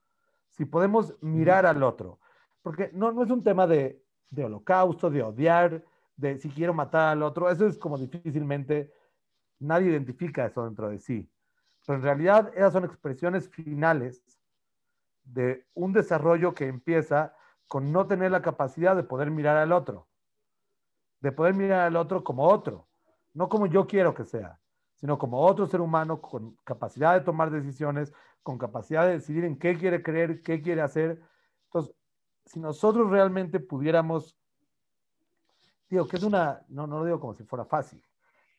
[0.49, 2.19] Si podemos mirar al otro,
[2.63, 5.83] porque no, no es un tema de, de holocausto, de odiar,
[6.15, 8.91] de si quiero matar al otro, eso es como difícilmente,
[9.59, 11.29] nadie identifica eso dentro de sí.
[11.85, 14.23] Pero en realidad esas son expresiones finales
[15.23, 17.35] de un desarrollo que empieza
[17.67, 20.07] con no tener la capacidad de poder mirar al otro,
[21.21, 22.87] de poder mirar al otro como otro,
[23.33, 24.59] no como yo quiero que sea,
[24.95, 29.57] sino como otro ser humano con capacidad de tomar decisiones, con capacidad de decidir en
[29.57, 31.21] qué quiere creer, qué quiere hacer.
[31.65, 31.95] Entonces,
[32.45, 34.37] si nosotros realmente pudiéramos,
[35.89, 38.03] digo que es una, no, no lo digo como si fuera fácil,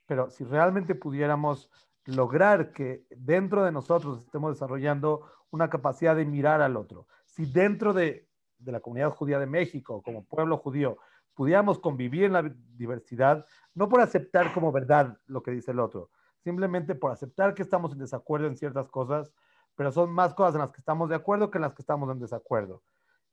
[0.07, 1.71] pero si realmente pudiéramos
[2.07, 7.93] lograr que dentro de nosotros estemos desarrollando una capacidad de mirar al otro, si dentro
[7.93, 10.99] de, de la comunidad judía de México, como pueblo judío,
[11.35, 16.11] pudiéramos convivir en la diversidad, no por aceptar como verdad lo que dice el otro,
[16.43, 19.33] simplemente por aceptar que estamos en desacuerdo en ciertas cosas,
[19.75, 22.11] pero son más cosas en las que estamos de acuerdo que en las que estamos
[22.11, 22.83] en desacuerdo.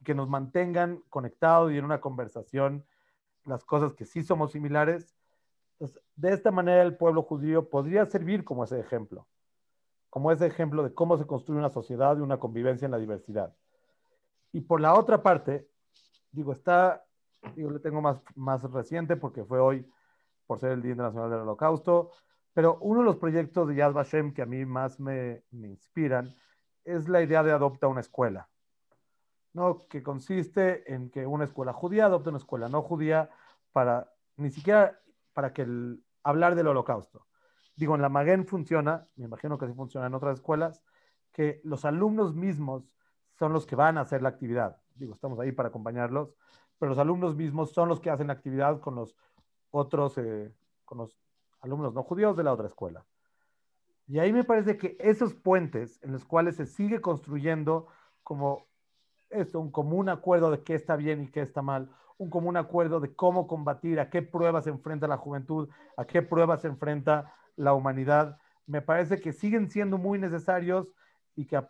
[0.03, 2.85] Que nos mantengan conectados y en una conversación
[3.45, 5.15] las cosas que sí somos similares.
[6.15, 9.27] de esta manera el pueblo judío podría servir como ese ejemplo,
[10.09, 13.55] como ese ejemplo de cómo se construye una sociedad y una convivencia en la diversidad.
[14.51, 15.69] Y por la otra parte,
[16.31, 17.05] digo, está,
[17.55, 19.89] digo, le tengo más, más reciente porque fue hoy
[20.47, 22.11] por ser el Día Internacional del Holocausto,
[22.53, 26.33] pero uno de los proyectos de Yad Vashem que a mí más me, me inspiran
[26.83, 28.49] es la idea de adopta una escuela.
[29.53, 29.87] ¿no?
[29.89, 33.29] que consiste en que una escuela judía adopte una escuela no judía
[33.71, 34.99] para ni siquiera
[35.33, 37.25] para que el, hablar del holocausto.
[37.79, 40.83] Digo, en la Maguen funciona, me imagino que así funciona en otras escuelas,
[41.31, 42.93] que los alumnos mismos
[43.35, 44.81] son los que van a hacer la actividad.
[44.95, 46.35] Digo, estamos ahí para acompañarlos,
[46.77, 49.15] pero los alumnos mismos son los que hacen la actividad con los
[49.71, 50.53] otros, eh,
[50.83, 51.17] con los
[51.61, 53.05] alumnos no judíos de la otra escuela.
[54.07, 57.87] Y ahí me parece que esos puentes en los cuales se sigue construyendo
[58.23, 58.67] como
[59.29, 62.99] esto, un común acuerdo de qué está bien y qué está mal, un común acuerdo
[62.99, 67.33] de cómo combatir, a qué pruebas se enfrenta la juventud, a qué pruebas se enfrenta
[67.55, 68.37] la humanidad.
[68.65, 70.93] Me parece que siguen siendo muy necesarios
[71.35, 71.61] y que,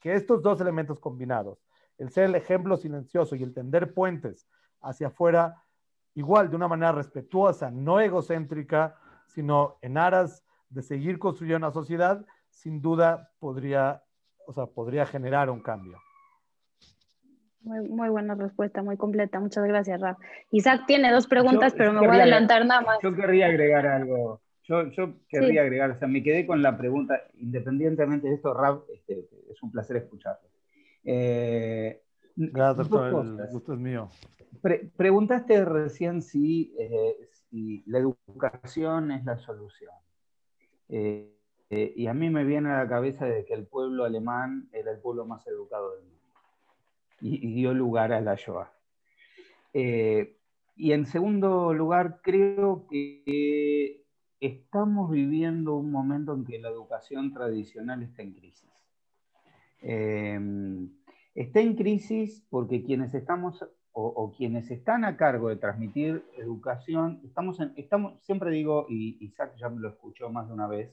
[0.00, 1.66] que estos dos elementos combinados,
[1.98, 4.46] el ser el ejemplo silencioso y el tender puentes
[4.80, 5.64] hacia afuera,
[6.14, 12.24] igual de una manera respetuosa, no egocéntrica, sino en aras de seguir construyendo una sociedad,
[12.50, 14.04] sin duda podría,
[14.46, 15.98] o sea, podría generar un cambio.
[17.64, 19.38] Muy, muy, buena respuesta, muy completa.
[19.38, 20.18] Muchas gracias, Raf.
[20.50, 22.98] Isaac tiene dos preguntas, pero me voy a adelantar nada más.
[23.02, 24.40] Yo querría agregar algo.
[24.64, 28.82] Yo, yo querría agregar, o sea, me quedé con la pregunta, independientemente de esto, Raf,
[28.94, 30.48] este, es un placer escucharlo.
[31.04, 32.00] Eh,
[32.36, 34.08] gracias, doctor, el gusto es mío.
[34.96, 39.94] preguntaste recién si, eh, si, la educación es la solución.
[40.88, 41.28] Eh,
[41.70, 45.00] y a mí me viene a la cabeza de que el pueblo alemán era el
[45.00, 46.21] pueblo más educado del mundo
[47.22, 48.72] y, dio lugar a la Shoah.
[49.72, 50.36] Eh,
[50.76, 54.04] y en segundo lugar, creo que
[54.40, 58.70] estamos viviendo un momento en que la educación tradicional está en crisis.
[59.80, 60.90] Em,
[61.34, 63.64] está en crisis porque quienes estamos
[63.94, 69.68] o, quienes están a cargo de transmitir educación, estamos, estamos siempre digo, y Isaac ya
[69.68, 70.90] me lo escuchó más de una vez,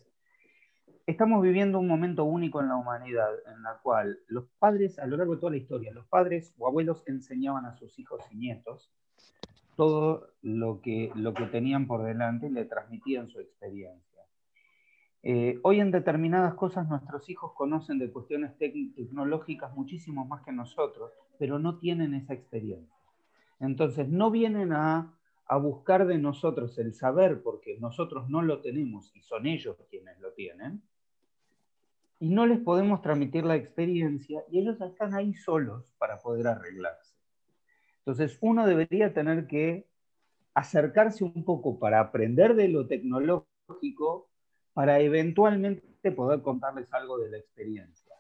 [1.10, 5.18] estamos viviendo un momento único en la humanidad, en la cual los padres, a lo
[5.18, 8.92] largo de toda la historia, los padres o abuelos enseñaban a sus hijos y nietos
[9.76, 14.24] todo lo que, lo que tenían por delante y le transmitían su experiencia.
[15.24, 21.12] Eh, hoy en determinadas cosas nuestros hijos conocen de cuestiones tecnológicas muchísimo más que nosotros,
[21.38, 22.96] pero no tienen esa experiencia.
[23.60, 25.14] Entonces no vienen a
[25.50, 30.20] a buscar de nosotros el saber porque nosotros no lo tenemos y son ellos quienes
[30.20, 30.84] lo tienen,
[32.20, 37.16] y no les podemos transmitir la experiencia y ellos están ahí solos para poder arreglarse.
[38.00, 39.88] Entonces uno debería tener que
[40.54, 44.30] acercarse un poco para aprender de lo tecnológico
[44.74, 48.16] para eventualmente poder contarles algo de la experiencia.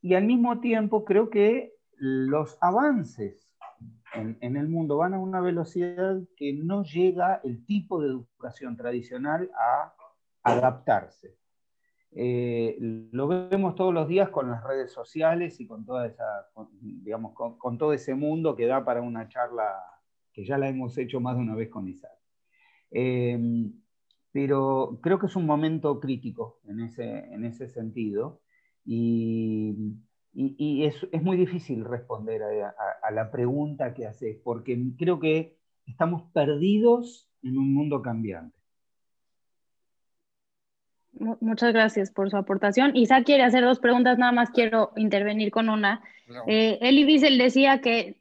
[0.00, 3.48] Y al mismo tiempo creo que los avances
[4.14, 8.76] en, en, el mundo van a una velocidad que no llega el tipo de educación
[8.76, 9.94] tradicional a
[10.42, 11.36] adaptarse.
[12.16, 12.76] Eh,
[13.10, 16.24] lo vemos todos los días con las redes sociales y con, toda esa,
[16.80, 19.64] digamos, con, todo ese mundo que da para una charla
[20.32, 22.16] que ya la hemos hecho más de una vez con Isaac.
[22.90, 23.68] Eh,
[24.30, 28.40] pero creo que es un momento crítico en ese, en ese sentido
[28.84, 29.94] y,
[30.34, 35.56] es, es, muy difícil responder a, a la pregunta que haces, porque creo que
[35.86, 38.63] estamos perdidos en un mundo cambiante.
[41.18, 42.96] Muchas gracias por su aportación.
[42.96, 46.02] Isaac quiere hacer dos preguntas, nada más quiero intervenir con una.
[46.46, 48.16] Eh, Elie Wiesel decía que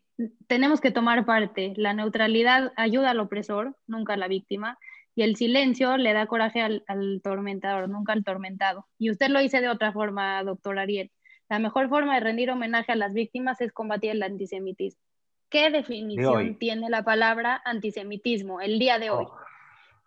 [0.47, 1.73] tenemos que tomar parte.
[1.75, 4.77] La neutralidad ayuda al opresor, nunca a la víctima,
[5.15, 6.83] y el silencio le da coraje al,
[7.23, 8.87] tormentador, nunca al tormentado.
[8.97, 11.11] Y usted lo dice de otra forma, doctor Ariel.
[11.49, 15.01] La mejor forma de rendir homenaje a las víctimas es combatir el antisemitismo.
[15.49, 19.25] ¿Qué definición tiene la palabra antisemitismo el día de hoy?
[19.25, 19.42] Oh.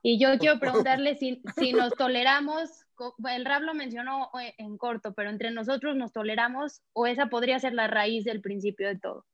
[0.09, 2.87] Y yo quiero preguntarle si, si nos toleramos,
[3.29, 7.59] el Rab lo mencionó eh, en corto, pero entre nosotros nos toleramos o esa podría
[7.59, 9.25] ser la raíz del principio de todo.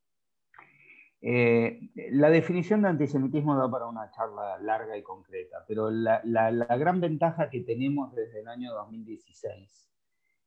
[1.20, 6.50] Eh, la definición de antisemitismo da para una charla larga y concreta, pero la, la,
[6.78, 9.90] gran ventaja que tenemos desde el año 2016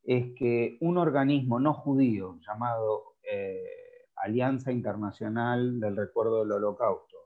[0.06, 3.64] es que un organismo no judío llamado eh,
[4.16, 7.25] Alianza Internacional del Recuerdo del Holocausto,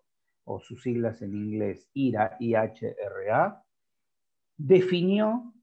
[0.52, 3.64] o sus siglas en inglés IRA, IHRA,
[4.58, 5.54] definió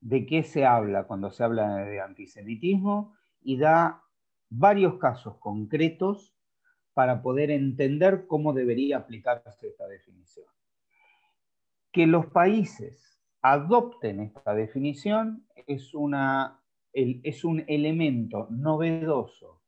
[0.00, 4.04] de qué se habla cuando se habla de antisemitismo y da
[4.48, 6.36] varios casos concretos
[6.94, 10.46] para poder entender cómo debería aplicarse esta definición.
[11.90, 16.62] Que los países adopten esta definición es, una,
[16.92, 19.62] es un elemento novedoso,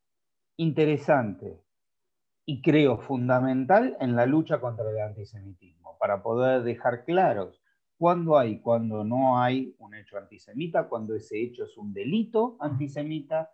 [0.56, 1.60] interesante,
[2.46, 7.62] y creo fundamental en la lucha contra el antisemitismo, para poder dejar claros
[7.96, 13.50] cuándo hay, cuándo no hay un hecho antisemita, cuándo ese hecho es un delito antisemita,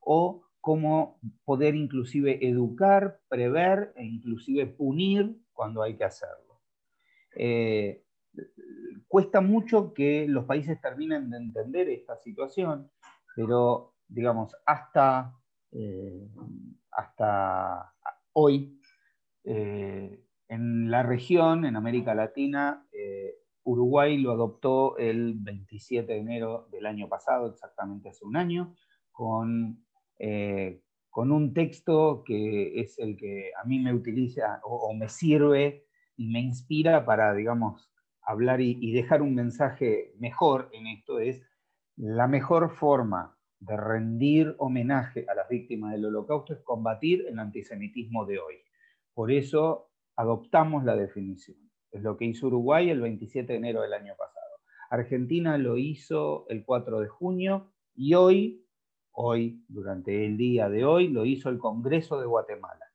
[0.00, 6.60] o cómo poder inclusive educar, prever e inclusive punir cuando hay que hacerlo.
[7.34, 8.04] Eh,
[9.08, 12.90] cuesta mucho que los países terminen de entender esta situación,
[13.36, 15.34] pero digamos, hasta,
[15.72, 16.28] eh,
[16.90, 17.92] hasta
[18.32, 18.78] hoy
[19.44, 26.68] eh, en la región, en América Latina, eh, Uruguay lo adoptó el 27 de enero
[26.70, 28.74] del año pasado, exactamente hace un año,
[29.10, 29.84] con,
[30.18, 35.86] eh, con un texto que es el que a mí me utiliza o, me sirve
[36.16, 37.90] y me inspira para, digamos,
[38.22, 41.42] hablar y dejar un mensaje mejor en esto, es
[41.96, 48.26] la mejor forma de rendir homenaje a las víctimas del holocausto es combatir el antisemitismo
[48.26, 48.56] de hoy.
[49.14, 51.58] Por eso adoptamos la definición.
[51.92, 54.46] Es lo que hizo Uruguay el 27 de enero del año pasado.
[54.90, 58.66] Argentina lo hizo el 4 de junio y hoy,
[59.12, 62.86] hoy, durante el día de hoy, lo hizo el Congreso de Guatemala.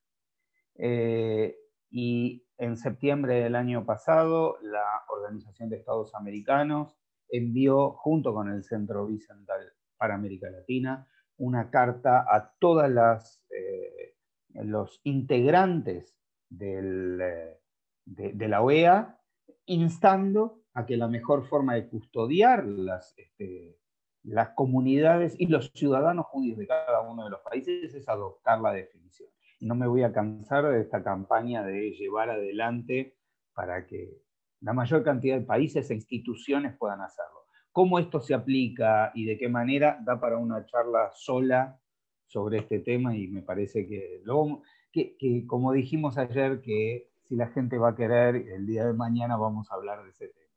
[0.76, 1.55] Eh,
[1.89, 6.97] y en septiembre del año pasado, la Organización de Estados Americanos
[7.30, 14.18] envió, junto con el Centro Bicental para América Latina, una carta a todas las eh,
[14.64, 16.18] los integrantes
[16.60, 17.60] eh,
[18.06, 19.20] de, la OEA,
[19.66, 23.78] instando a que la mejor forma de custodiar las, este,
[24.24, 28.72] las comunidades y los ciudadanos judíos de cada uno de los países es adoptar la
[28.72, 29.30] definición.
[29.60, 33.18] No me voy a cansar de esta campaña de llevar adelante
[33.54, 34.22] para que
[34.62, 37.37] la mayor cantidad de países e instituciones puedan hacerlo.
[37.78, 41.80] Cómo esto se aplica y de qué manera da para una charla sola
[42.26, 47.50] sobre este tema y me parece que, luego, que, como dijimos ayer, que si la
[47.50, 50.52] gente va a querer, el día de mañana vamos a hablar de ese tema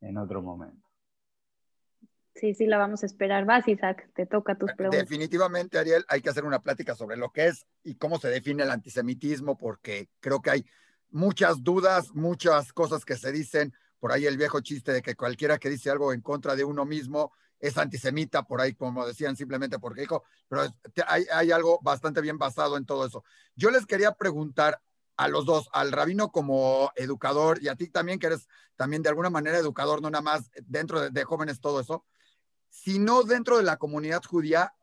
[0.00, 0.88] en otro momento.
[2.34, 3.44] Sí, sí, la vamos a esperar.
[3.44, 5.08] Vas, Isaac, te toca tus preguntas.
[5.08, 8.64] Definitivamente, Ariel, hay que hacer una plática sobre lo que es y cómo se define
[8.64, 10.66] el antisemitismo, porque creo que hay
[11.10, 13.72] muchas dudas, muchas cosas que se dicen.
[13.98, 16.84] Por ahí el viejo chiste de que cualquiera que dice algo en contra de uno
[16.84, 20.62] mismo es antisemita, por ahí, como decían, simplemente porque dijo, pero
[21.06, 23.24] hay, algo bastante bien basado en todo eso.
[23.54, 24.80] Yo les quería preguntar
[25.16, 29.08] a los dos, al rabino como educador y a ti también, que eres también de
[29.08, 32.04] alguna manera educador, no nada más dentro de, jóvenes, todo eso,
[32.68, 34.74] sino dentro de la comunidad judía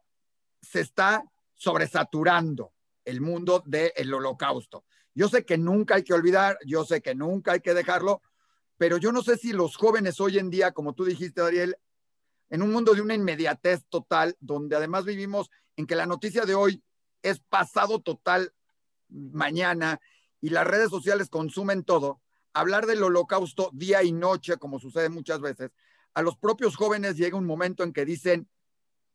[0.61, 2.73] se está sobresaturando
[3.05, 4.85] el mundo del holocausto.
[5.13, 8.23] Yo sé que nunca hay que olvidar, yo sé que nunca hay que dejarlo,
[8.77, 11.77] pero yo no sé si los jóvenes hoy en día, como tú dijiste, Ariel,
[12.49, 16.55] en un mundo de una inmediatez total, donde además vivimos en que la noticia de
[16.55, 16.83] hoy
[17.21, 18.53] es pasado total
[19.09, 19.99] mañana
[20.41, 22.21] y las redes sociales consumen todo,
[22.53, 25.71] hablar del holocausto día y noche, como sucede muchas veces,
[26.13, 28.47] a los propios jóvenes llega un momento en que dicen,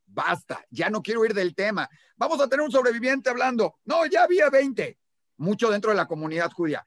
[0.06, 4.24] basta, ya no quiero ir del tema, vamos a tener un sobreviviente hablando, no, ya
[4.24, 4.98] había 20,
[5.36, 6.84] mucho dentro de la comunidad judía.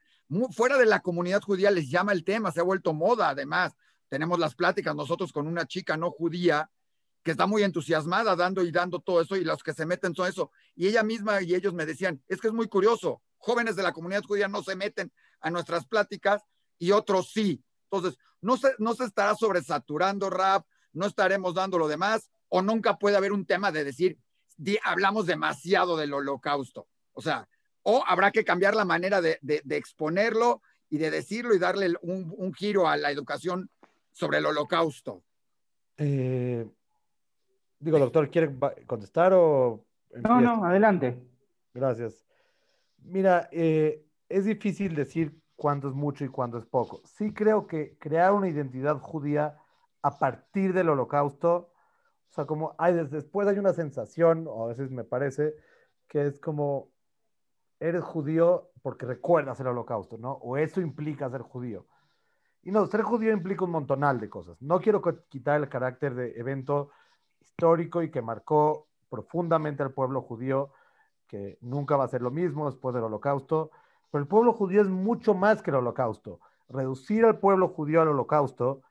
[0.52, 3.74] Fuera de la comunidad judía les llama el tema, se ha vuelto moda además
[4.12, 6.70] tenemos las pláticas nosotros con una chica no judía
[7.22, 10.28] que está muy entusiasmada dando y dando todo eso y los que se meten son
[10.28, 10.50] eso.
[10.74, 13.94] Y ella misma y ellos me decían, es que es muy curioso, jóvenes de la
[13.94, 15.10] comunidad judía no se meten
[15.40, 16.42] a nuestras pláticas
[16.78, 17.64] y otros sí.
[17.90, 22.98] Entonces, no se, no se estará sobresaturando rap, no estaremos dando lo demás o nunca
[22.98, 24.18] puede haber un tema de decir,
[24.84, 26.86] hablamos demasiado del holocausto.
[27.14, 27.48] O sea,
[27.82, 29.38] o habrá que cambiar la manera de,
[29.70, 33.70] exponerlo y de decirlo y darle un, un giro a la educación
[34.12, 35.22] sobre el holocausto.
[35.96, 36.66] Eh,
[37.78, 38.54] digo, doctor, ¿quiere
[38.86, 39.84] contestar o...
[40.14, 41.16] No, no, adelante.
[41.74, 42.24] Gracias.
[42.98, 47.02] Mira, eh, es difícil decir cuándo es mucho y cuándo es poco.
[47.04, 49.58] Sí creo que crear una identidad judía
[50.02, 51.70] a partir del holocausto,
[52.30, 55.54] o sea, como hay, después hay una sensación, o a veces me parece,
[56.08, 56.90] que es como,
[57.82, 60.32] eres judío porque recuerdas el holocausto, ¿no?
[60.32, 61.86] O eso implica ser judío.
[62.62, 64.60] Y no, ser judío implica un montonal de cosas.
[64.62, 66.90] No quiero quitar el carácter de evento
[67.40, 70.70] histórico y que marcó profundamente al pueblo judío,
[71.26, 73.72] que nunca va a ser lo mismo después del holocausto,
[74.10, 76.38] pero el pueblo judío es mucho más que el holocausto.
[76.68, 78.82] Reducir al pueblo judío al holocausto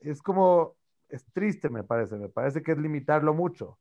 [0.00, 0.74] es como,
[1.08, 3.78] es triste me parece, me parece que es limitarlo mucho.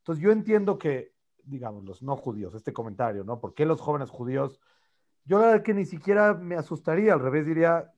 [0.00, 1.13] Entonces yo entiendo que,
[1.46, 3.40] digamos, los no judíos, este comentario, ¿no?
[3.40, 4.60] ¿Por qué los jóvenes judíos?
[5.24, 7.92] Yo la verdad que ni siquiera me asustaría, al revés diría,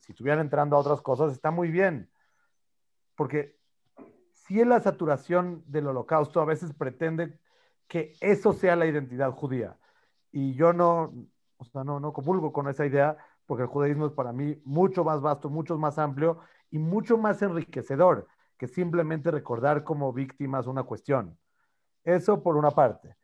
[0.00, 2.10] si estuvieran entrando a otras cosas, está muy bien.
[3.16, 3.58] Porque
[4.32, 7.38] si en la saturación del holocausto a veces pretende
[7.86, 9.76] que eso sea la identidad judía.
[10.32, 11.12] Y yo no,
[11.56, 13.16] o sea, no, no comulgo con esa idea,
[13.46, 16.38] porque el judaísmo es para mí mucho más vasto, mucho más amplio
[16.70, 21.36] y mucho más enriquecedor que simplemente recordar como víctimas una cuestión.
[22.04, 23.16] Eso por una parte.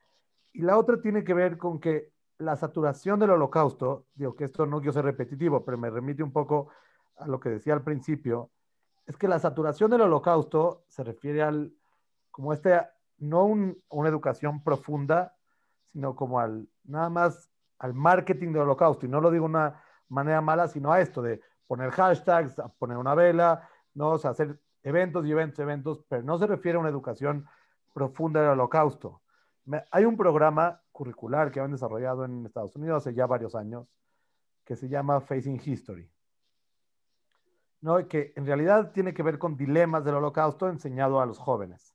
[0.53, 4.67] Y la otra tiene que ver con que la saturación del holocausto, digo que esto
[4.67, 6.69] no quiero ser repetitivo, pero me remite un poco
[7.17, 8.51] a lo que decía al principio,
[9.07, 11.73] es que la saturación del holocausto se refiere al,
[12.31, 12.81] como este,
[13.19, 15.35] no una educación profunda,
[15.93, 19.83] sino como al, nada más al marketing del holocausto, y no lo digo de una
[20.09, 24.15] manera mala, sino a esto de poner hashtags, poner una vela, ¿no?
[24.15, 27.47] hacer eventos y eventos, eventos, pero no se refiere a una educación
[27.97, 29.23] profunda del holocausto.
[29.91, 33.89] hay un programa curricular que han desarrollado en Estados Unidos hace ya varios años,
[34.67, 36.07] que se llama Facing History.
[37.81, 38.07] ¿no?
[38.07, 41.95] que en realidad tiene que ver con dilemas del holocausto enseñado a los jóvenes.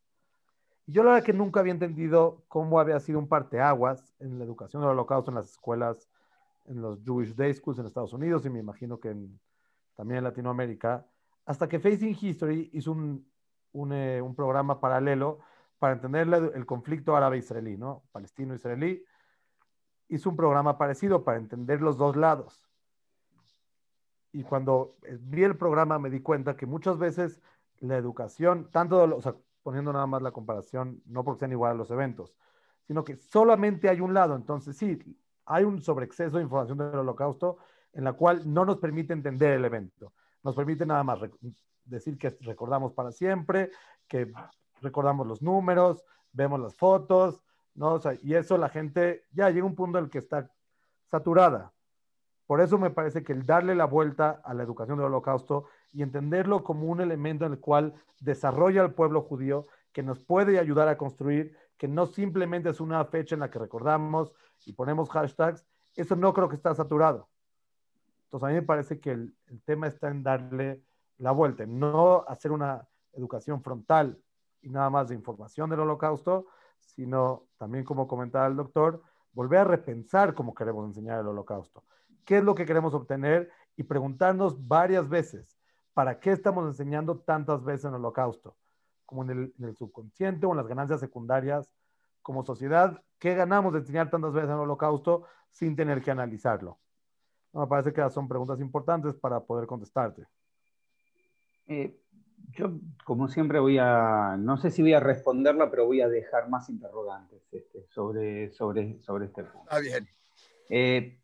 [0.87, 4.45] Y yo la verdad que nunca había entendido cómo había sido un parteaguas en la
[4.45, 6.09] educación del holocausto en las escuelas,
[6.65, 9.15] en los Jewish Day Schools en Estados Unidos y me imagino que
[9.95, 11.05] también en Latinoamérica,
[11.45, 13.23] hasta que Facing History hizo un,
[13.73, 15.41] un, eh, un programa paralelo
[15.81, 18.03] para entender el conflicto árabe-israelí, ¿no?
[18.11, 19.03] Palestino-israelí.
[20.09, 22.69] Hizo un programa parecido para entender los dos lados.
[24.31, 27.41] Y cuando vi el programa me di cuenta que muchas veces
[27.79, 31.73] la educación, tanto, o sea, poniendo nada más la comparación, no porque sean igual a
[31.73, 32.37] los eventos,
[32.83, 34.35] sino que solamente hay un lado.
[34.35, 34.99] Entonces, sí,
[35.47, 37.57] hay un sobreexceso de información del holocausto
[37.93, 40.13] en la cual no nos permite entender el evento.
[40.43, 41.21] Nos permite nada más
[41.85, 43.71] decir que recordamos para siempre,
[44.07, 44.31] que
[44.81, 46.03] recordamos los números,
[46.33, 47.41] vemos las fotos,
[47.75, 47.99] ¿no?
[48.21, 50.51] y eso la gente ya llega a un punto en el que está
[51.09, 51.71] saturada.
[52.47, 56.01] Por eso me parece que el darle la vuelta a la educación del holocausto y
[56.01, 60.87] entenderlo como un elemento en el cual desarrolla al pueblo judío, que nos puede ayudar
[60.89, 64.33] a construir, que no simplemente es una fecha en la que recordamos
[64.65, 65.65] y ponemos hashtags,
[65.95, 67.29] eso no creo que está saturado.
[68.25, 70.81] Entonces a mí me parece que el, el tema está en darle
[71.17, 74.17] la vuelta, no hacer una educación frontal
[74.61, 76.47] y nada más de información del holocausto,
[76.79, 79.01] sino también, como comentaba el doctor,
[79.33, 81.83] volver a repensar cómo queremos enseñar el holocausto,
[82.25, 85.57] qué es lo que queremos obtener y preguntarnos varias veces,
[85.93, 88.55] ¿para qué estamos enseñando tantas veces el holocausto?
[89.05, 91.73] Como en el, subconsciente o en las ganancias secundarias,
[92.21, 96.79] como sociedad, ¿qué ganamos de enseñar tantas veces el holocausto sin tener que analizarlo?
[97.53, 100.25] me parece que son preguntas importantes para poder contestarte.
[101.67, 101.99] Eh,
[102.51, 106.49] yo, como siempre, voy a, no sé si voy a responderla, pero voy a dejar
[106.49, 109.69] más interrogantes este, sobre, sobre, sobre este punto.
[109.69, 110.07] Está bien.
[110.69, 111.17] Eh,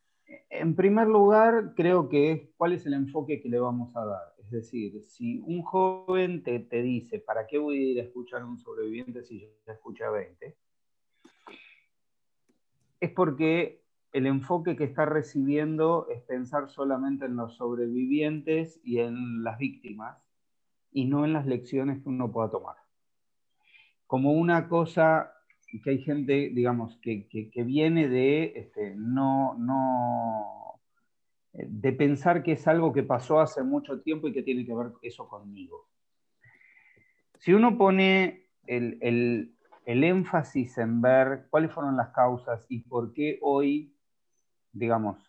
[0.49, 4.33] en primer lugar, creo que es cuál es el enfoque que le vamos a dar.
[4.37, 8.41] Es decir, si un joven te, te dice, ¿para qué voy a ir a escuchar
[8.41, 10.55] a un sobreviviente si ya escucha 20?
[12.99, 19.43] Es porque el enfoque que está recibiendo es pensar solamente en los sobrevivientes y en
[19.43, 20.26] las víctimas
[20.97, 22.75] y no en las lecciones que uno pueda tomar.
[24.07, 25.31] Como una cosa
[25.83, 30.81] que hay gente, digamos, que, viene de este, no, no,
[31.53, 34.87] de pensar que es algo que pasó hace mucho tiempo y que tiene que ver
[35.03, 35.87] eso conmigo.
[37.37, 39.53] Si uno pone el,
[39.85, 43.93] el énfasis en ver cuáles fueron las causas y por qué hoy,
[44.71, 45.19] digamos,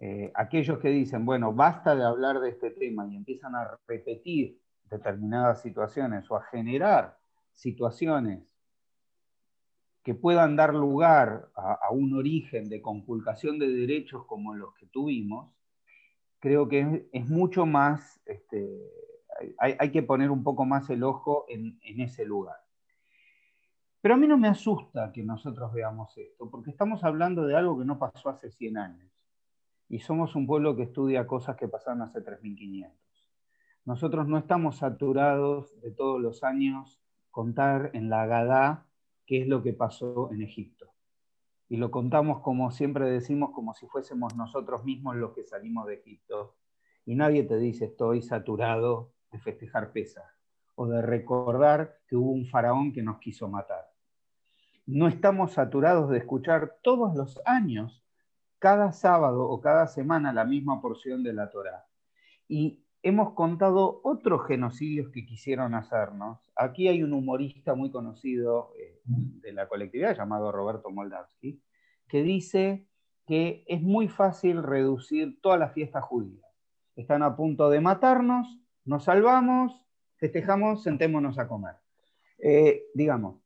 [0.00, 4.65] eh, aquellos que dicen, bueno, basta de hablar de este tema y empiezan a repetir
[4.90, 7.18] determinadas situaciones o a generar
[7.54, 8.42] situaciones
[10.02, 15.52] que puedan dar lugar a, un origen de conculcación de derechos como los que tuvimos,
[16.38, 18.68] creo que es, mucho más, este,
[19.58, 22.58] hay, que poner un poco más el ojo en, en ese lugar.
[24.00, 27.76] Pero a mí no me asusta que nosotros veamos esto, porque estamos hablando de algo
[27.76, 29.10] que no pasó hace 100 años.
[29.88, 33.05] Y somos un pueblo que estudia cosas que pasaron hace 3500.
[33.86, 38.84] Nosotros no estamos saturados de todos los años contar en la Gadá
[39.26, 40.92] qué es lo que pasó en Egipto.
[41.68, 45.94] Y lo contamos como siempre decimos, como si fuésemos nosotros mismos los que salimos de
[45.94, 46.56] Egipto.
[47.04, 50.34] Y nadie te dice estoy saturado de festejar Pesa
[50.74, 53.88] o de recordar que hubo un faraón que nos quiso matar.
[54.84, 58.04] No estamos saturados de escuchar todos los años,
[58.58, 61.86] cada sábado o cada semana, la misma porción de la Torá.
[62.48, 66.50] Y hemos contado otros genocidios que quisieron hacernos.
[66.56, 71.62] Aquí hay un humorista muy conocido eh, de la colectividad llamado Roberto Moldavsky,
[72.08, 72.88] que dice
[73.24, 76.44] que es muy fácil reducir todas las fiestas judías.
[76.96, 79.72] Están a punto de matarnos, nos salvamos,
[80.16, 81.76] festejamos, sentémonos a comer.
[82.38, 83.40] Eh, digamos.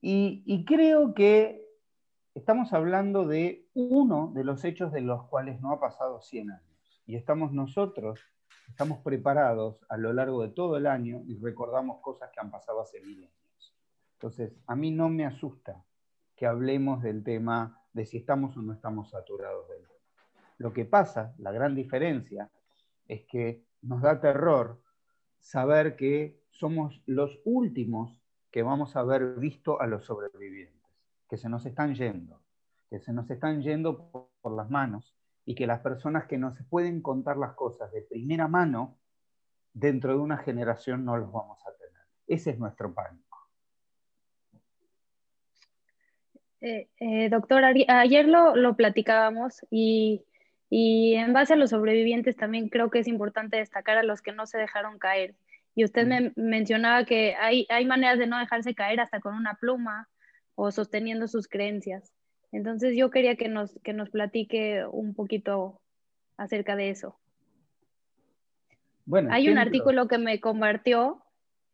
[0.00, 1.64] Y, y creo que
[2.34, 7.02] estamos hablando de uno de los hechos de los cuales no ha pasado 100 años.
[7.06, 8.20] Y estamos nosotros
[8.68, 12.80] estamos preparados a lo largo de todo el año y recordamos cosas que han pasado
[12.80, 13.32] hace milenios.
[14.14, 15.84] Entonces, a mí no me asusta
[16.34, 19.94] que hablemos del tema de si estamos o no estamos saturados del tema.
[20.58, 22.50] Lo que pasa, la gran diferencia,
[23.08, 24.80] es que nos da terror
[25.40, 30.82] saber que somos los últimos que vamos a haber visto a los sobrevivientes,
[31.28, 32.40] que se nos están yendo,
[32.90, 35.15] que se nos están yendo por las manos
[35.46, 38.98] y que las personas que nos pueden contar las cosas de primera mano,
[39.72, 42.02] dentro de una generación no los vamos a tener.
[42.26, 43.38] Ese es nuestro pánico.
[46.60, 50.24] Eh, eh, doctor, ayer lo, lo platicábamos y,
[50.68, 54.32] y, en base a los sobrevivientes también creo que es importante destacar a los que
[54.32, 55.36] no se dejaron caer.
[55.76, 59.54] Y usted me mencionaba que hay, hay maneras de no dejarse caer hasta con una
[59.54, 60.08] pluma
[60.56, 62.15] o sosteniendo sus creencias.
[62.52, 65.80] Entonces yo quería que nos, que nos platique un poquito
[66.36, 67.18] acerca de eso.
[69.04, 71.22] Bueno, Hay un artículo que me compartió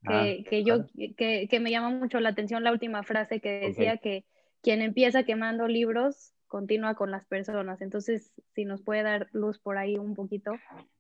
[0.07, 3.99] que, ah, yo, que, que, me llamó mucho la atención la última frase que decía
[3.99, 4.25] que
[4.61, 7.81] quien empieza quemando libros continúa con las personas.
[7.81, 10.53] Entonces, si nos puede dar luz por ahí un poquito.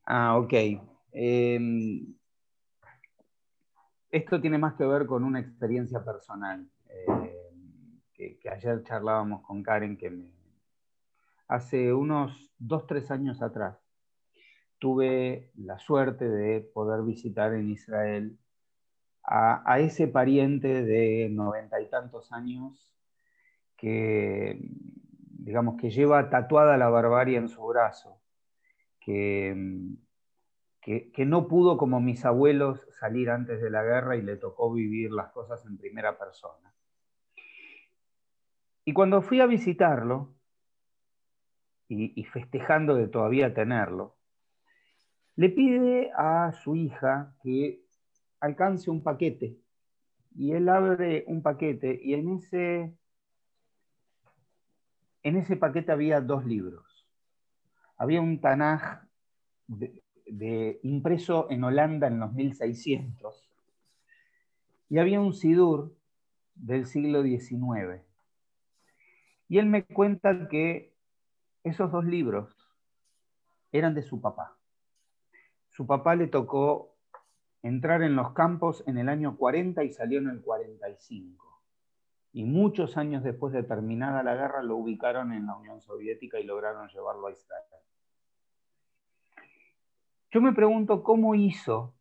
[0.06, 0.54] Ah, ok.
[1.12, 2.14] Em,
[4.10, 6.66] esto tiene más que ver con una experiencia personal.
[6.88, 7.21] Em,
[8.22, 10.30] que, que, ayer charlábamos con Karen, que me,
[11.48, 13.76] hace unos dos, tres años atrás
[14.78, 18.38] tuve la suerte de poder visitar en Israel
[19.22, 22.92] a, ese pariente de noventa y tantos años
[23.76, 24.58] que,
[25.38, 28.20] digamos, que lleva tatuada la barbarie en su brazo,
[28.98, 29.54] que,
[30.80, 35.12] que, no pudo como mis abuelos salir antes de la guerra y le tocó vivir
[35.12, 36.71] las cosas en primera persona.
[38.84, 40.34] Y cuando fui a visitarlo,
[41.88, 44.16] y, festejando de todavía tenerlo,
[45.36, 47.82] le pide a su hija que
[48.40, 49.58] alcance un paquete.
[50.34, 52.96] Y él abre un paquete y en ese,
[55.22, 57.06] en ese paquete había dos libros.
[57.98, 59.02] Había un Tanaj
[59.66, 63.50] de, impreso en Holanda en los 1600
[64.88, 65.94] y había un Sidur
[66.54, 68.02] del siglo XIX.
[69.52, 70.94] Y él me cuenta que
[71.62, 72.56] esos dos libros
[73.70, 74.56] eran de su papá.
[75.68, 76.96] Su papá le tocó
[77.62, 81.62] entrar en los campos en el año 40 y salió en el 45.
[82.32, 86.44] Y muchos años después de terminada la guerra lo ubicaron en la Unión Soviética y
[86.44, 87.62] lograron llevarlo a Israel.
[90.30, 91.92] Yo me pregunto cómo hizo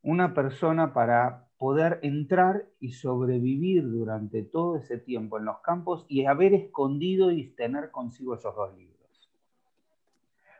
[0.00, 6.26] una persona para poder entrar y sobrevivir durante todo ese tiempo en los campos y
[6.26, 8.96] haber escondido y tener consigo esos dos libros.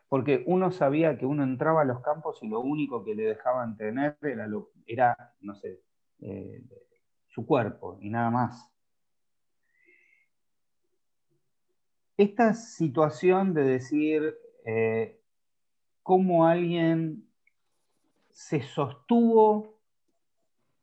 [0.08, 3.76] Porque uno sabía que uno entraba a los campos y lo único que le dejaban
[3.76, 4.48] tener era,
[4.86, 5.82] era no sé,
[6.20, 6.62] eh,
[7.28, 8.70] su cuerpo y nada más.
[12.16, 14.34] Esta situación de decir
[14.64, 15.20] eh,
[16.02, 17.28] cómo alguien
[18.30, 19.75] se sostuvo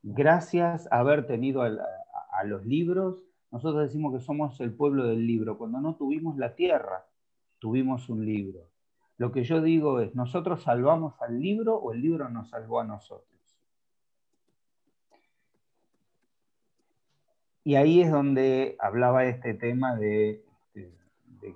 [0.04, 5.58] gracias a haber tenido a, los libros, nosotros decimos que somos el pueblo del libro.
[5.58, 7.06] Cuando no tuvimos la tierra,
[7.60, 8.68] tuvimos un libro.
[9.18, 12.84] Lo que yo digo es, ¿nosotros salvamos al libro o el libro nos salvó a
[12.84, 13.30] nosotros?
[17.64, 20.44] Y ahí es donde hablaba este tema de,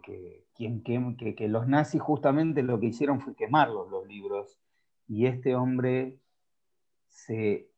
[0.03, 4.57] que, que, los nazis justamente lo que hicieron fue quemarlos los libros.
[5.09, 6.17] Y este hombre
[7.07, 7.69] se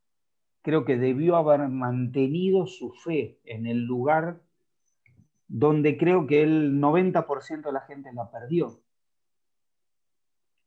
[0.62, 4.42] creo que debió haber mantenido su fe en el lugar
[5.48, 8.80] donde creo que el 90% de la gente la perdió.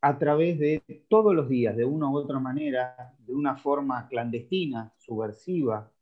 [0.00, 4.92] A través de todos los días, de una u otra manera, de una forma clandestina,
[4.98, 5.92] subversiva,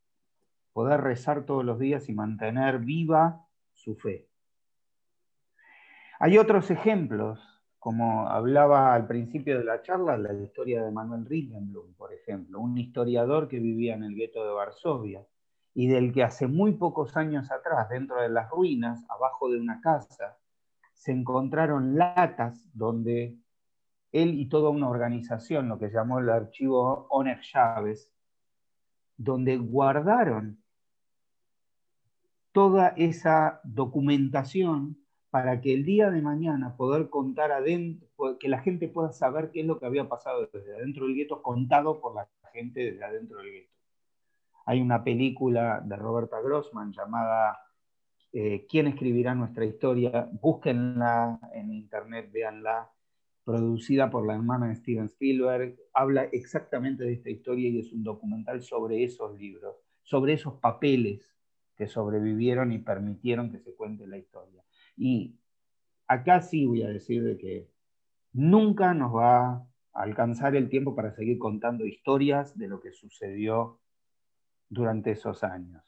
[0.73, 4.27] poder rezar todos los días y mantener viva su fe.
[6.19, 7.50] Hay otros ejemplos
[7.81, 12.77] como hablaba al principio de la charla, la historia de Manuel Rittenblum, por ejemplo, un
[12.77, 15.25] historiador que vivía en el gueto de Varsovia
[15.73, 19.81] y del que hace muy pocos años atrás, dentro de las ruinas, abajo de una
[19.81, 20.37] casa,
[20.93, 23.35] se encontraron latas donde
[24.11, 28.13] él y toda una organización, lo que llamó el archivo Oner Chávez,
[29.17, 30.61] donde guardaron
[32.51, 35.00] toda esa documentación
[35.31, 39.61] para que el día de mañana poder contar adentro, que la gente pueda saber qué
[39.61, 43.37] es lo que había pasado desde adentro del gueto, contado por la gente desde adentro
[43.39, 43.71] del gueto.
[44.65, 47.57] Hay una película de Roberta Grossman llamada
[48.33, 50.29] eh, ¿Quién escribirá nuestra historia?
[50.41, 52.89] Búsquenla en internet, véanla,
[53.43, 55.77] producida por la hermana de Steven Spielberg.
[55.93, 61.35] Habla exactamente de esta historia y es un documental sobre esos libros, sobre esos papeles
[61.75, 64.60] que sobrevivieron y permitieron que se cuente la historia.
[65.01, 65.33] Y
[66.05, 67.67] acá sí voy a decir de que
[68.33, 73.79] nunca nos va a alcanzar el tiempo para seguir contando historias de lo que sucedió
[74.69, 75.81] durante esos años.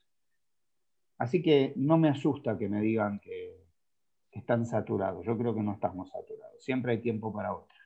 [1.20, 3.62] Así que no me asusta que me digan que,
[4.32, 5.24] están saturados.
[5.28, 6.64] Yo creo que no estamos saturados.
[6.64, 7.78] Siempre hay tiempo para otra.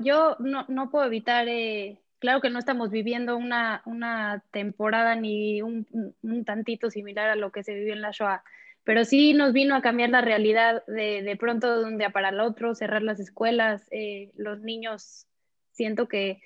[0.00, 5.86] yo no, puedo evitar, eh, claro que no estamos viviendo una, temporada ni un,
[6.22, 8.42] un, tantito similar a lo que se vivió en la Shoah,
[8.84, 12.30] pero sí nos vino a cambiar la realidad de, de pronto de un día para
[12.30, 15.26] el otro, cerrar las escuelas, eh, los niños,
[15.72, 16.40] siento que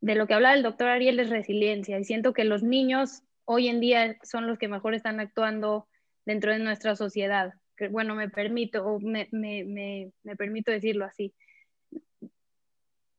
[0.00, 3.68] de lo que hablaba el doctor Ariel es resiliencia y siento que los niños hoy
[3.68, 5.88] en día son los que mejor están actuando
[6.24, 7.54] dentro de nuestra sociedad.
[7.90, 11.34] Bueno, me permito, me, me, me permito decirlo así.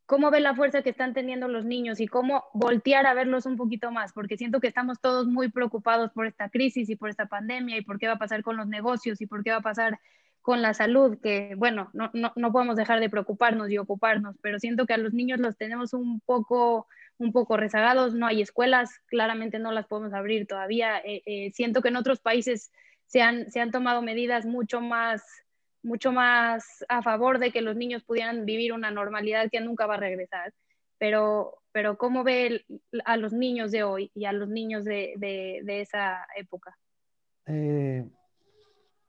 [0.10, 3.58] Cómo ve la fuerza que están teniendo los niños y cómo voltear a verlos un
[3.58, 7.28] poquito más, porque siento que estamos todos muy preocupados por esta crisis y por esta
[7.28, 9.62] pandemia y por qué va a pasar con los negocios y por qué va a
[9.62, 10.00] pasar
[10.42, 14.58] con la salud, que bueno, no, no, no podemos dejar de preocuparnos y ocuparnos, pero
[14.58, 16.88] siento que a los niños los tenemos un poco,
[17.20, 21.84] un poco rezagados, no hay escuelas, claramente no las podemos abrir todavía, eh, eh, siento
[21.84, 22.72] que en otros países
[23.06, 25.22] se han, se han tomado medidas mucho más
[25.82, 29.96] mucho más a favor de que los niños pudieran vivir una normalidad que nunca va
[29.96, 30.54] a regresar.
[30.98, 32.66] Pero, pero ¿cómo ve
[33.06, 36.78] a los niños de hoy y a los niños de, de, esa época?
[37.46, 38.06] Eh,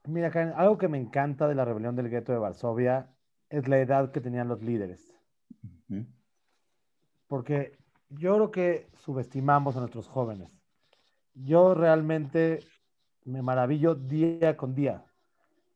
[0.04, 3.10] mira, algo que me encanta de la rebelión del gueto de Varsovia
[3.48, 5.16] es la edad que tenían los líderes.
[7.26, 7.76] Porque
[8.10, 10.56] yo creo que subestimamos a nuestros jóvenes.
[11.34, 12.60] Yo realmente
[13.24, 15.04] me maravillo día con día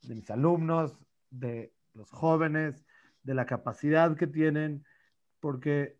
[0.08, 0.98] de mis alumnos,
[1.30, 2.84] de los jóvenes,
[3.22, 4.84] de la capacidad que tienen,
[5.40, 5.98] porque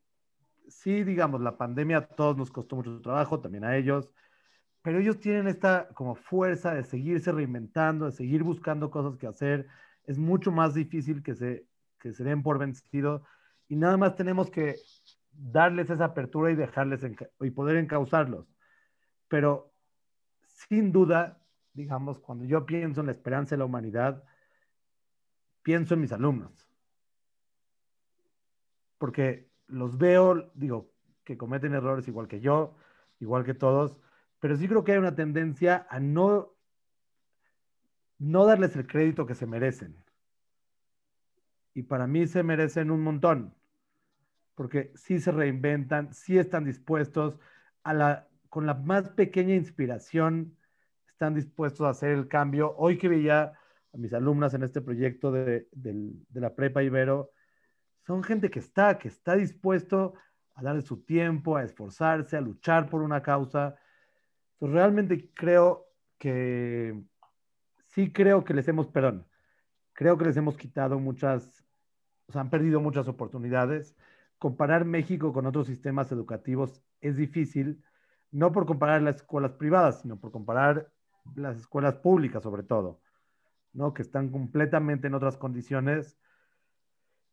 [0.69, 4.11] sí, digamos, la pandemia a todos nos costó mucho trabajo, también a ellos,
[4.83, 9.67] pero ellos tienen esta como fuerza de seguirse reinventando, de seguir buscando cosas que hacer.
[10.05, 11.67] Es mucho más difícil que se,
[11.99, 13.25] que se den por vencido
[13.67, 14.77] y nada más tenemos que
[15.33, 17.01] darles esa apertura y dejarles
[17.41, 18.47] y poder encauzarlos.
[19.29, 19.73] Pero
[20.43, 21.39] sin duda,
[21.75, 24.25] digamos, cuando yo pienso en la esperanza de la humanidad,
[25.63, 26.67] pienso en mis alumnos.
[28.99, 30.91] Porque los veo, digo,
[31.25, 32.77] que cometen errores igual que yo,
[33.19, 33.99] igual que todos,
[34.39, 36.55] pero sí creo que hay una tendencia a no,
[38.19, 39.97] no darles el crédito que se merecen.
[41.75, 43.55] Y para mí se merecen un montón,
[44.55, 47.39] porque sí se reinventan, sí están dispuestos
[47.83, 50.57] a la, con la más pequeña inspiración,
[51.15, 52.75] están dispuestos a hacer el cambio.
[52.77, 53.53] Hoy que veía
[53.93, 55.69] a mis alumnas en este proyecto de,
[56.33, 57.31] la prepa Ibero,
[58.05, 60.15] son gente que está, que está dispuesto
[60.55, 63.77] a darle su tiempo, a esforzarse, a luchar por una causa.
[64.59, 65.87] Pues realmente creo
[66.19, 67.01] que,
[67.87, 69.25] sí creo que les hemos, perdón,
[69.93, 71.65] creo que les hemos quitado muchas,
[72.27, 73.97] o sea, han perdido muchas oportunidades.
[74.39, 77.85] Comparar México con otros sistemas educativos es difícil,
[78.33, 80.91] no por comparar las escuelas privadas, sino por comparar
[81.35, 83.01] las escuelas públicas sobre todo,
[83.73, 83.95] ¿no?
[83.95, 86.19] Que están completamente en otras condiciones.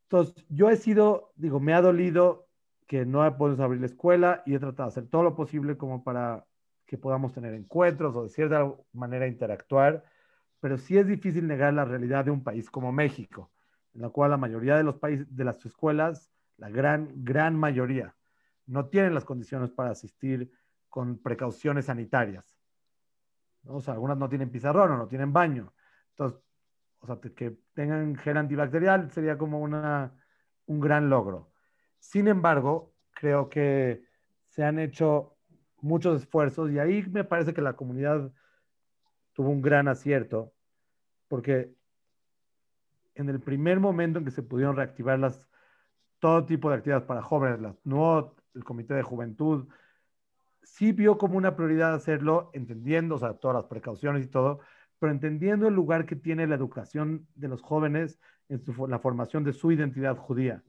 [0.04, 2.48] Entonces, yo he sido, digo, me ha dolido
[2.88, 5.78] que no he podido abrir la escuela y he tratado de hacer todo lo posible
[5.78, 6.46] como para
[6.86, 10.04] que podamos tener encuentros o de cierta manera interactuar,
[10.60, 13.50] pero sí es difícil negar la realidad de un país como México,
[13.94, 18.16] en la cual la mayoría de los países, de las escuelas, la gran, gran mayoría,
[18.66, 20.52] no tienen las condiciones para asistir
[20.90, 22.61] con precauciones sanitarias.
[23.66, 25.74] O sea, algunas no tienen pizarrón o no tienen baño.
[26.12, 26.40] Entonces,
[27.00, 30.14] o sea, que tengan gel antibacterial sería como una,
[30.66, 31.52] un gran logro.
[32.00, 34.04] Sin embargo, creo que
[34.48, 35.36] se han hecho
[35.82, 38.32] muchos esfuerzos y ahí me parece que la comunidad
[39.34, 40.54] tuvo un gran acierto,
[41.28, 41.74] porque
[43.16, 45.48] en el primer momento en que se pudieron reactivar las,
[46.20, 47.76] todo tipo de actividades para jóvenes, las
[48.54, 49.68] el Comité de Juventud,
[50.64, 54.60] sí vio como una prioridad hacerlo, entendiendo, o sea, todas las precauciones y todo,
[55.00, 59.54] pero entendiendo el lugar que tiene la educación de los jóvenes en la formación de
[59.54, 60.64] su identidad judía.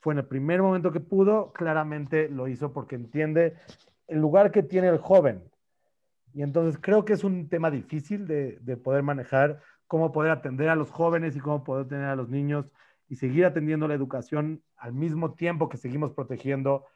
[0.00, 3.54] Fue en el primer momento que pudo, claramente lo hizo porque entiende
[4.08, 5.42] el lugar que tiene el joven.
[6.32, 10.68] Y entonces creo que es un tema difícil de, de poder manejar, cómo poder atender
[10.70, 12.70] a los jóvenes y cómo poder tener a los niños
[13.08, 16.86] y seguir atendiendo la educación al mismo tiempo que seguimos protegiendo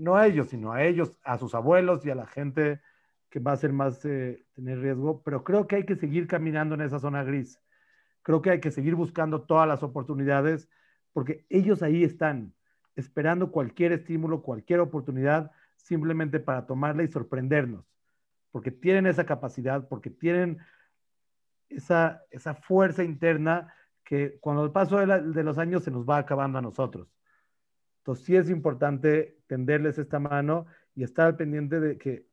[0.00, 2.80] no a ellos, sino a ellos, a sus abuelos y a la gente
[3.28, 6.74] que va a ser más eh, tener riesgo, pero creo que hay que seguir caminando
[6.74, 7.60] en esa zona gris.
[8.22, 10.68] Creo que hay que seguir buscando todas las oportunidades
[11.12, 12.54] porque ellos ahí están
[12.96, 17.84] esperando cualquier estímulo, cualquier oportunidad simplemente para tomarla y sorprendernos,
[18.50, 20.58] porque tienen esa capacidad, porque tienen
[21.68, 23.72] esa, esa fuerza interna
[24.02, 27.08] que cuando el paso de los años se nos va acabando a nosotros.
[28.00, 32.26] Entonces sí es importante tenderles esta mano y estar al pendiente de que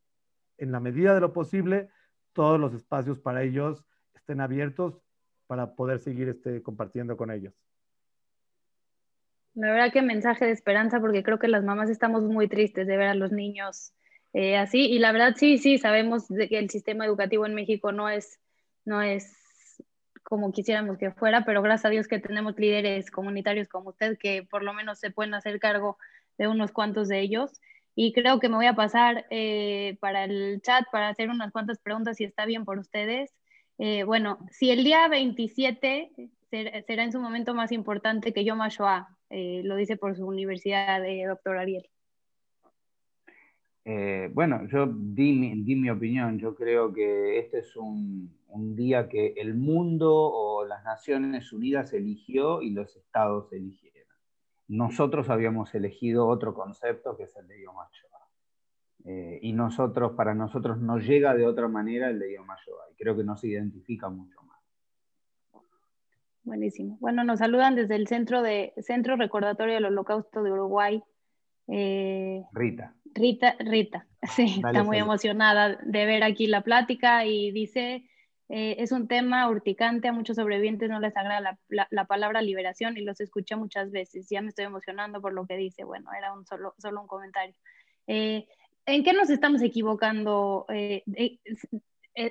[0.57, 1.89] en la medida de lo posible
[2.33, 3.83] todos los espacios para ellos
[4.15, 5.01] estén abiertos
[5.45, 7.53] para poder seguir este, compartiendo con ellos.
[9.55, 12.97] La verdad que mensaje de esperanza porque creo que las mamás estamos muy tristes de
[12.97, 13.93] ver a los niños
[14.33, 18.09] eh, así y la verdad sí, sí, sabemos que el sistema educativo en México no
[18.09, 18.39] es,
[18.85, 19.35] no es
[20.29, 24.43] como quisiéramos que fuera, pero gracias a Dios que tenemos líderes comunitarios como usted que
[24.43, 25.97] por lo menos se pueden hacer cargo
[26.37, 27.61] de unos cuantos de ellos.
[27.95, 31.79] Y creo que me voy a pasar eh, para el chat para hacer unas cuantas
[31.79, 33.33] preguntas si está bien por ustedes.
[33.77, 36.11] Eh, bueno, si el día 27
[36.49, 41.01] será en su momento más importante que Yom HaShoah, eh, lo dice por su universidad,
[41.25, 41.87] doctor Ariel.
[44.33, 46.37] bueno, yo di mi, opinión.
[46.37, 51.93] Yo creo que este es un, un, día que el mundo o las Naciones Unidas
[51.93, 54.07] eligió y los estados eligieron.
[54.67, 57.75] Nosotros habíamos elegido otro concepto que es el de Yom
[59.05, 62.47] eh, y nosotros, para nosotros no llega de otra manera el de Yom
[62.91, 64.59] y creo que nos identifica mucho más.
[66.43, 66.97] Buenísimo.
[66.99, 71.03] Bueno, nos saludan desde el Centro, de, Centro Recordatorio del Holocausto de Uruguay.
[71.67, 72.95] Eh, Rita.
[73.13, 78.09] Rita, Rita, sí, está muy emocionada de ver aquí la plática y dice
[78.49, 83.01] eh, es un tema urticante, a muchos sobrevivientes no les agrada la, palabra liberación y
[83.01, 84.27] los escuché muchas veces.
[84.29, 85.83] Ya me estoy emocionando por lo que dice.
[85.83, 87.55] Bueno, era un solo, solo un comentario.
[88.07, 88.47] Eh,
[88.85, 90.65] ¿En qué nos estamos equivocando?
[90.69, 91.03] Eh,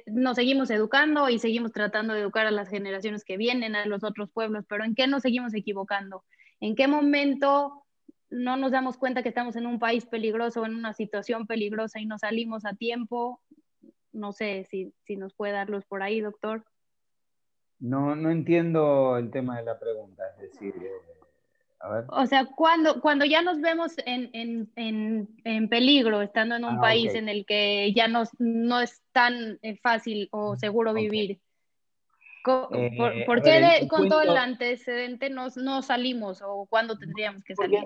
[0.06, 4.02] nos seguimos educando y seguimos tratando de educar a las generaciones que vienen, a los
[4.02, 6.24] otros pueblos, pero ¿en qué nos seguimos equivocando?
[6.60, 7.84] ¿En qué momento
[8.28, 12.06] no nos damos cuenta que estamos en un país peligroso, en una situación peligrosa y
[12.06, 13.40] no salimos a tiempo?
[14.16, 16.64] No sé si, nos puede darlos por ahí, doctor.
[17.78, 20.90] No, no entiendo el tema de la pregunta, es decir, eh,
[21.80, 22.04] a ver.
[22.08, 24.66] O sea, cuando, cuando ya nos vemos en,
[25.68, 29.76] peligro, estando en un ah, país en el que ya no, no es tan eh,
[29.82, 31.38] fácil o seguro vivir,
[32.42, 37.80] ¿por, eh, qué con todo el antecedente no, no salimos o cuándo tendríamos que salir?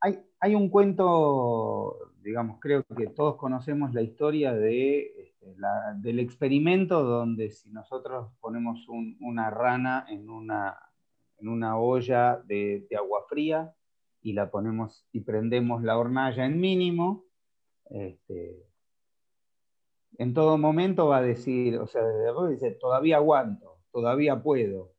[0.00, 5.28] Hay, un cuento, digamos, creo que todos conocemos la historia de
[5.96, 10.78] del experimento donde si nosotros ponemos una rana en una,
[11.38, 13.74] en una olla de, agua fría
[14.20, 17.24] y la ponemos y prendemos la hornalla en mínimo,
[17.90, 18.66] este,
[20.18, 24.92] en todo momento va a decir, o sea, desde dice, todavía aguanto, todavía puedo.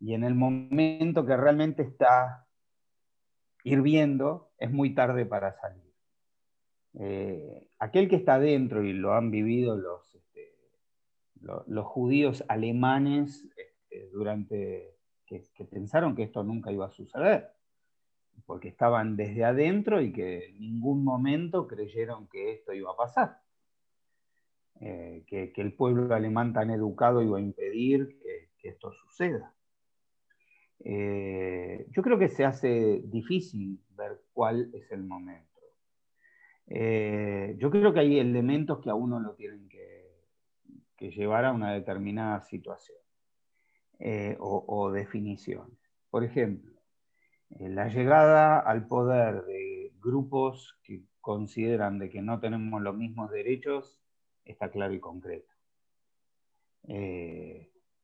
[0.00, 2.47] Y en el momento que realmente está
[3.72, 5.92] hirviendo, es muy tarde para salir.
[6.94, 10.54] Eh, aquel que está dentro y lo han vivido los, este,
[11.82, 14.98] judíos alemanes este, durante
[15.28, 17.50] que, pensaron que esto nunca iba a suceder,
[18.46, 23.40] porque estaban desde adentro y que en ningún momento creyeron que esto iba a pasar.
[24.80, 29.54] Eh, que, el pueblo alemán tan educado iba a impedir que, esto suceda.
[30.90, 35.60] Eh, yo creo que se hace difícil ver cuál es el momento.
[36.66, 39.98] Eh, yo creo que hay elementos que a uno lo tienen que,
[40.98, 42.98] llevar a una determinada situación
[43.98, 45.78] eh, o, definiciones.
[46.10, 46.72] Por ejemplo,
[47.50, 54.00] la llegada al poder de grupos que consideran de que no tenemos los mismos derechos
[54.44, 55.52] está claro y concreto.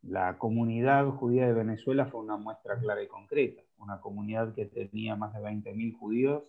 [0.06, 5.16] La comunidad judía de Venezuela fue una muestra clara y concreta, una comunidad que tenía
[5.16, 6.42] más de 20.000 judíos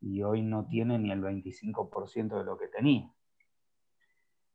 [0.00, 3.10] y hoy no tiene ni el 25% de lo que tenía.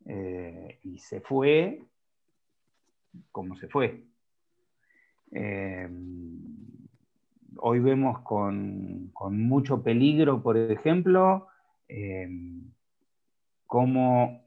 [0.06, 1.82] Eh, y se fue
[3.32, 4.04] como se fue.
[5.32, 5.90] Eh,
[7.58, 11.48] hoy vemos con, mucho peligro, por ejemplo,
[11.88, 12.30] eh,
[13.66, 14.44] cómo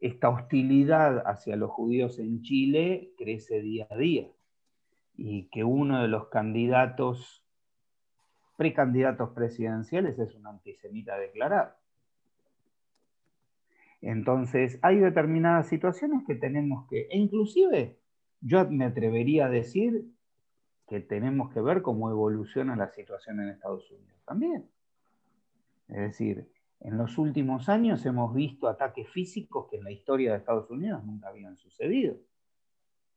[0.00, 4.28] esta hostilidad hacia los judíos en Chile crece día a día
[5.16, 7.44] y que uno de los candidatos
[8.56, 11.74] precandidatos presidenciales es un antisemita declarado.
[14.00, 17.98] Entonces, hay determinadas situaciones que tenemos que, e inclusive
[18.40, 20.04] yo me atrevería a decir
[20.88, 24.68] que tenemos que ver cómo evoluciona la situación en Estados Unidos también.
[25.88, 26.48] Es decir,
[26.80, 31.04] en los últimos años hemos visto ataques físicos que en la historia de Estados Unidos
[31.04, 32.16] nunca habían sucedido.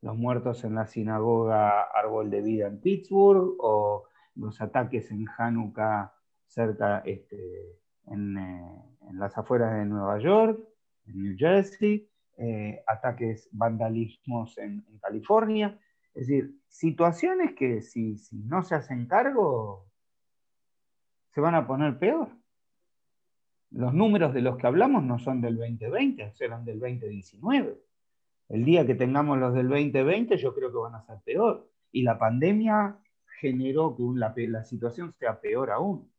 [0.01, 4.05] Los muertos en la sinagoga Árbol de Vida en Pittsburgh o
[4.36, 6.12] los ataques en Hanukkah
[6.47, 10.59] cerca, este, en, eh, en, las afueras de Nueva York,
[11.05, 15.80] en New Jersey, eh, ataques, vandalismos en, California.
[16.14, 19.86] Es decir, situaciones que si no se hacen cargo,
[21.34, 22.41] se van a poner peor.
[23.72, 27.82] Los números de los que hablamos no son del 2020, serán del 2019.
[28.50, 31.70] El día que tengamos los del 2020, yo creo que van a ser peor.
[31.94, 32.98] Y la pandemia
[33.40, 36.12] generó que la, situación sea peor aún.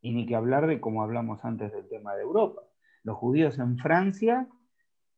[0.00, 2.62] Y ni que hablar de como hablamos antes del tema de Europa.
[3.02, 4.48] Los judíos en Francia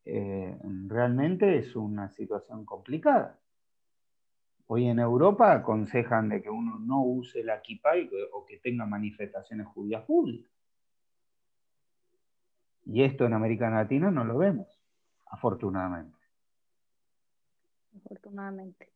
[0.06, 3.41] eh, realmente es una situación complicada.
[4.66, 7.94] Hoy en Europa aconsejan de que uno no use la kippah
[8.32, 10.50] o que tenga manifestaciones judías públicas.
[12.84, 14.68] Y esto en América Latina no lo vemos,
[15.26, 16.18] afortunadamente.
[17.96, 18.92] Afortunadamente.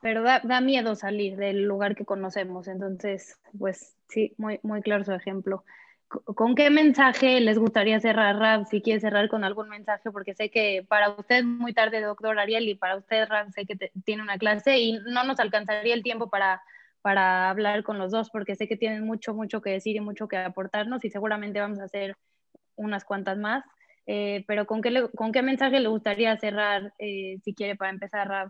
[0.00, 2.68] pero da, da, miedo salir del lugar que conocemos.
[2.68, 5.64] Entonces, pues sí, muy, muy claro su ejemplo.
[6.08, 8.64] ¿Con qué mensaje les gustaría cerrar, Rab?
[8.66, 12.66] Si quiere cerrar con algún mensaje, porque sé que para usted muy tarde, doctor Ariel,
[12.66, 16.30] y para usted, Rab, sé que tiene una clase y no nos alcanzaría el tiempo
[16.30, 16.62] para,
[17.02, 20.28] para hablar con los dos, porque sé que tienen mucho, mucho que decir y mucho
[20.28, 22.16] que aportarnos y seguramente vamos a hacer
[22.76, 23.62] unas cuantas más.
[24.06, 28.26] Eh, pero ¿con qué, ¿con qué mensaje le gustaría cerrar, eh, si quiere, para empezar,
[28.26, 28.48] Rab?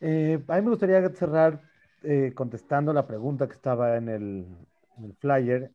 [0.00, 1.60] Eh, a mí me gustaría cerrar
[2.34, 4.46] contestando la pregunta que estaba en el
[5.18, 5.70] flyer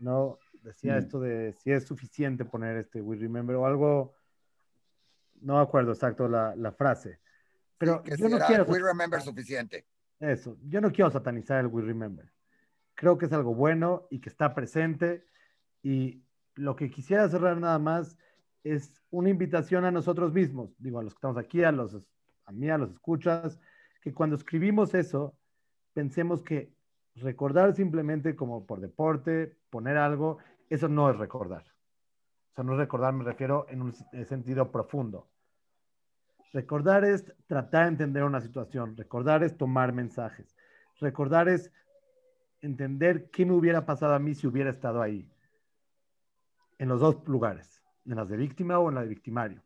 [0.00, 0.38] ¿no?
[0.62, 0.98] Decía mm.
[0.98, 4.14] esto de si es suficiente poner este We Remember o algo,
[5.40, 7.20] no me acuerdo exacto la, la frase.
[7.78, 8.64] Pero yo no quiero...
[8.64, 9.86] We Remember suficiente.
[10.18, 12.32] Eso, yo no quiero satanizar el We Remember.
[12.94, 15.24] Creo que es algo bueno y que está presente
[15.82, 16.24] y
[16.54, 18.18] lo que quisiera cerrar nada más
[18.64, 21.96] es una invitación a nosotros mismos, digo, a los que estamos aquí, a los
[22.44, 23.60] a mí, a los escuchas,
[24.00, 25.36] que cuando escribimos eso,
[25.92, 26.72] pensemos que
[27.20, 30.38] recordar simplemente como por deporte, poner algo,
[30.70, 31.64] eso no es recordar.
[32.52, 33.92] O sea, no es recordar, me refiero en un
[34.26, 35.28] sentido profundo.
[36.52, 40.56] Recordar es tratar de entender una situación, recordar es tomar mensajes,
[40.98, 41.70] recordar es
[42.60, 45.30] entender qué me hubiera pasado a mí si hubiera estado ahí,
[46.78, 49.62] en los dos lugares, en las de víctima o en la de victimario.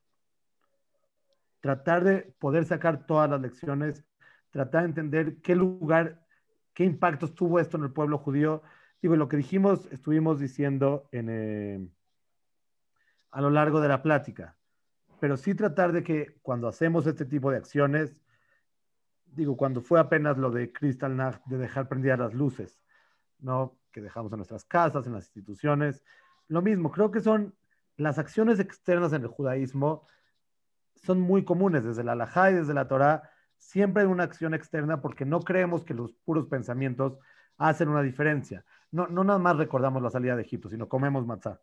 [1.61, 4.05] Tratar de poder sacar todas las lecciones,
[4.51, 6.27] tratar de entender qué lugar
[6.75, 8.63] ¿Qué impactos tuvo esto en el pueblo judío?
[9.01, 11.89] Digo, lo que dijimos, estuvimos diciendo en, eh,
[13.31, 14.57] a lo largo de la plática,
[15.21, 18.23] pero sí tratar de que cuando hacemos este tipo de acciones,
[19.27, 22.81] digo, cuando fue apenas lo de Kristallnacht, de dejar prendidas las luces,
[23.39, 23.77] ¿no?
[23.91, 26.05] Que dejamos en nuestras casas, en las instituciones,
[26.49, 27.55] lo mismo, creo que son
[27.97, 30.07] las acciones externas en el judaísmo,
[30.95, 33.32] son muy comunes desde la Alajá y desde la Torá,
[33.63, 37.19] siempre hay una acción externa porque no creemos que los puros pensamientos
[37.57, 38.65] hacen una diferencia.
[38.91, 41.61] No, no nada más recordamos la salida de Egipto, sino comemos matzá.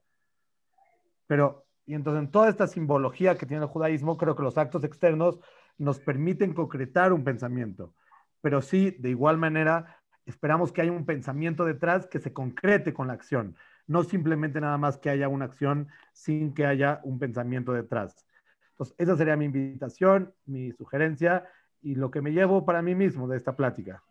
[1.28, 4.84] Pero, y entonces en toda esta simbología que tiene el judaísmo, creo que los actos
[4.86, 5.40] externos
[5.78, 7.94] nos permiten concretar un pensamiento.
[8.42, 13.08] Pero sí, de igual manera, esperamos que haya un pensamiento detrás que se concrete con
[13.08, 13.58] la acción.
[13.88, 18.26] No simplemente nada más que haya una acción sin que haya un pensamiento detrás.
[18.72, 21.46] Entonces, esa sería mi invitación, mi sugerencia
[21.82, 24.04] y lo que me llevo para mí mismo de esta plática.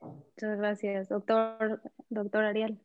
[0.00, 2.78] Muchas gracias, doctor, doctor Ariel.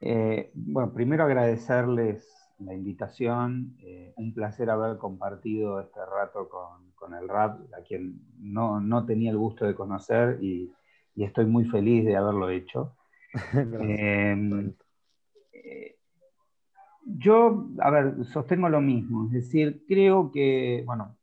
[0.00, 7.14] Eh, bueno, primero agradecerles la invitación, eh, un placer haber compartido este rato con, con
[7.14, 10.72] el RAP, a quien no, no, tenía el gusto de conocer y,
[11.14, 12.96] y, estoy muy feliz de haberlo hecho.
[15.52, 15.96] Eh,
[17.06, 21.16] yo, a ver, sostengo lo mismo, es decir, creo que, bueno,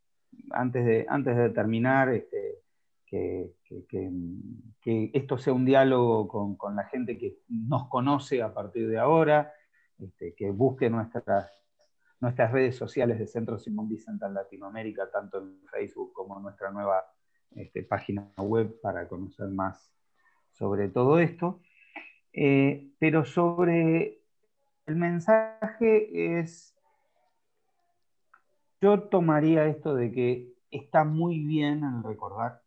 [0.51, 2.59] antes de, antes de terminar, este,
[3.05, 3.51] que,
[5.13, 6.27] esto sea un diálogo
[6.57, 9.53] con, la gente que nos conoce a partir de ahora,
[9.99, 11.51] este, que busque nuestras,
[12.19, 16.71] nuestras redes sociales de Centro Simón Vicente en Latinoamérica, tanto en Facebook como en nuestra
[16.71, 17.03] nueva
[17.55, 19.93] este, página web para conocer más
[20.53, 21.61] sobre todo esto.
[22.31, 24.21] Eh, pero sobre
[24.85, 26.72] el mensaje es
[28.83, 32.61] yo tomaría esto de que está muy bien en recordar,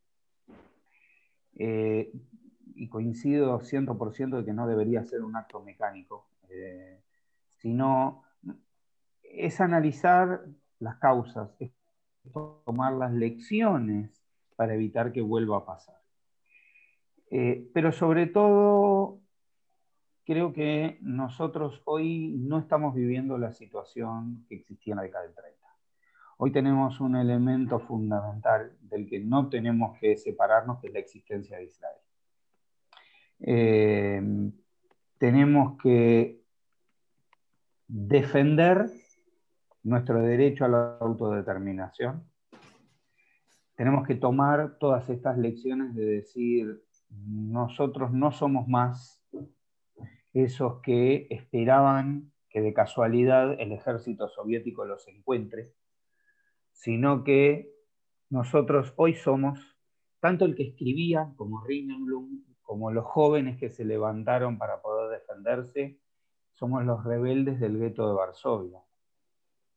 [1.58, 2.10] eh,
[2.74, 7.02] y coincido 100% de que no debería ser un acto mecánico, eh,
[7.56, 8.22] sino
[9.22, 10.46] es analizar
[10.78, 11.70] las causas, es
[12.64, 14.24] tomar las lecciones
[14.56, 16.00] para evitar que vuelva a pasar.
[17.30, 19.20] Eh, pero sobre todo,
[20.24, 25.34] creo que nosotros hoy no estamos viviendo la situación que existía en la década del
[25.34, 25.65] 30.
[26.38, 31.56] Hoy tenemos un elemento fundamental del que no tenemos que separarnos, que es la existencia
[31.56, 31.96] de Israel.
[33.40, 34.22] Eh,
[35.16, 36.42] tenemos que
[37.88, 38.90] defender
[39.82, 42.22] nuestro derecho a la autodeterminación.
[43.74, 49.22] Tenemos que tomar todas estas lecciones de decir, nosotros no somos más
[50.34, 55.72] esos que esperaban que de casualidad el ejército soviético los encuentre
[56.76, 57.72] sino que
[58.28, 59.58] nosotros hoy somos
[60.20, 65.98] tanto el que escribía como Rinenblum, como los jóvenes que se levantaron para poder defenderse,
[66.52, 68.82] somos los rebeldes del gueto de Varsovia,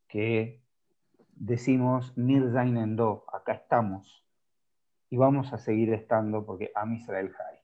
[0.07, 0.61] que
[1.35, 4.25] decimos Mirzain Endo, acá estamos
[5.09, 7.59] y vamos a seguir estando porque Am Israel Hay,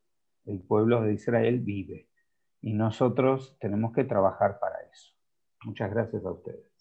[0.45, 2.09] el pueblo de Israel vive
[2.61, 5.13] y nosotros tenemos que trabajar para eso.
[5.65, 6.74] Muchas gracias a ustedes.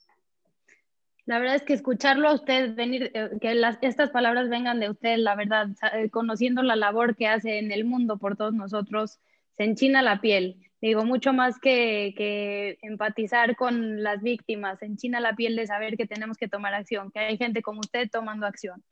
[1.27, 5.17] La verdad es que escucharlo a usted venir, eh, que estas palabras vengan de usted,
[5.17, 9.21] la verdad, eh, conociendo la labor que hace en el mundo por todos nosotros,
[9.57, 10.57] se enchina la piel.
[10.83, 15.97] Digo, mucho más que, que empatizar con las víctimas, se enchina la piel de saber
[15.97, 18.85] que tenemos que tomar acción, que hay gente como usted tomando acción.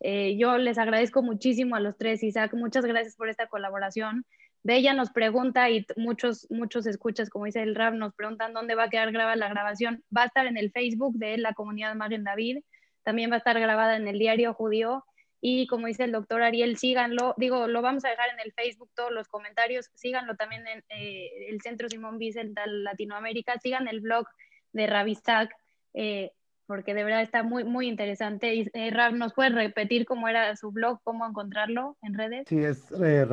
[0.00, 4.24] Eh, yo les agradezco muchísimo a los tres, Isaac, muchas gracias por esta colaboración.
[4.64, 8.84] Bella nos pregunta y muchos, muchos escuchas, como dice el rap, nos preguntan dónde va
[8.84, 10.02] a quedar grabada la grabación.
[10.14, 12.60] Va a estar en el Facebook de la comunidad Magen David,
[13.02, 15.04] también va a estar grabada en el diario judío
[15.46, 18.88] y como dice el doctor Ariel, síganlo, digo, lo vamos a dejar en el Facebook
[18.94, 24.26] todos los comentarios, síganlo también en eh, el Centro Simón Vicental Latinoamérica, sigan el blog
[24.72, 25.54] de Ravistac,
[25.92, 26.32] eh,
[26.66, 28.54] porque de verdad está muy, muy interesante.
[28.54, 32.46] Y, eh, ¿nos puedes repetir cómo era su blog, cómo encontrarlo en redes?
[32.48, 33.26] Sí, es eh,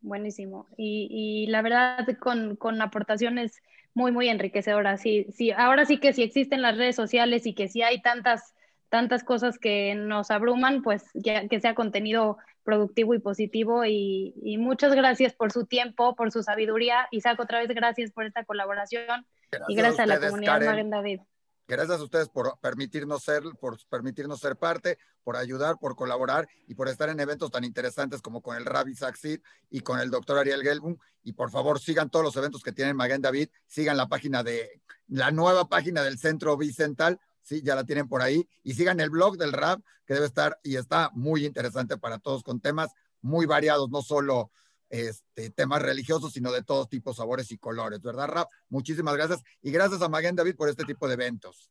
[0.00, 0.66] Buenísimo.
[0.76, 3.62] Y, y, la verdad, con, con, aportaciones
[3.94, 5.00] muy, muy enriquecedoras.
[5.00, 8.54] Sí, sí, ahora sí que si existen las redes sociales y que si hay tantas,
[8.88, 13.84] tantas cosas que nos abruman, pues ya, que sea contenido productivo y positivo.
[13.84, 17.06] Y, y, muchas gracias por su tiempo, por su sabiduría.
[17.10, 19.24] Isaac, otra vez gracias por esta colaboración.
[19.52, 20.90] Gracias y gracias a, ustedes, a la comunidad Karen.
[20.90, 21.20] David.
[21.68, 26.74] Gracias a ustedes por permitirnos ser, por permitirnos ser parte, por ayudar, por colaborar y
[26.74, 30.38] por estar en eventos tan interesantes como con el Rabbi Saxid y con el doctor
[30.38, 30.96] Ariel Gelbum.
[31.22, 34.82] Y por favor, sigan todos los eventos que tienen Maguen David, sigan la página de,
[35.08, 39.10] la nueva página del Centro Bicental, sí, ya la tienen por ahí, y sigan el
[39.10, 43.46] blog del RAB, que debe estar y está muy interesante para todos, con temas muy
[43.46, 44.50] variados, no solo
[44.92, 48.48] este, temas religiosos, sino de todos tipos, sabores y colores, ¿verdad, Rap?
[48.68, 51.70] Muchísimas gracias y gracias a Maguen David por este tipo de eventos.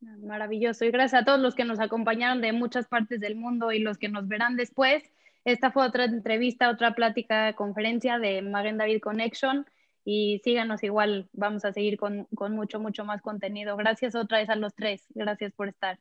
[0.00, 3.80] Maravilloso y gracias a todos los que nos acompañaron de muchas partes del mundo y
[3.80, 5.02] los que nos verán después.
[5.44, 9.66] Esta fue otra entrevista, otra plática, conferencia de Maguen David Connection
[10.02, 13.76] y síganos igual, vamos a seguir con, con mucho, mucho más contenido.
[13.76, 15.98] Gracias otra vez a los tres, gracias por estar.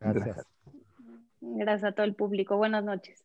[0.00, 0.44] Gracias.
[1.40, 2.56] Gracias a todo el público.
[2.56, 3.22] Buenas noches.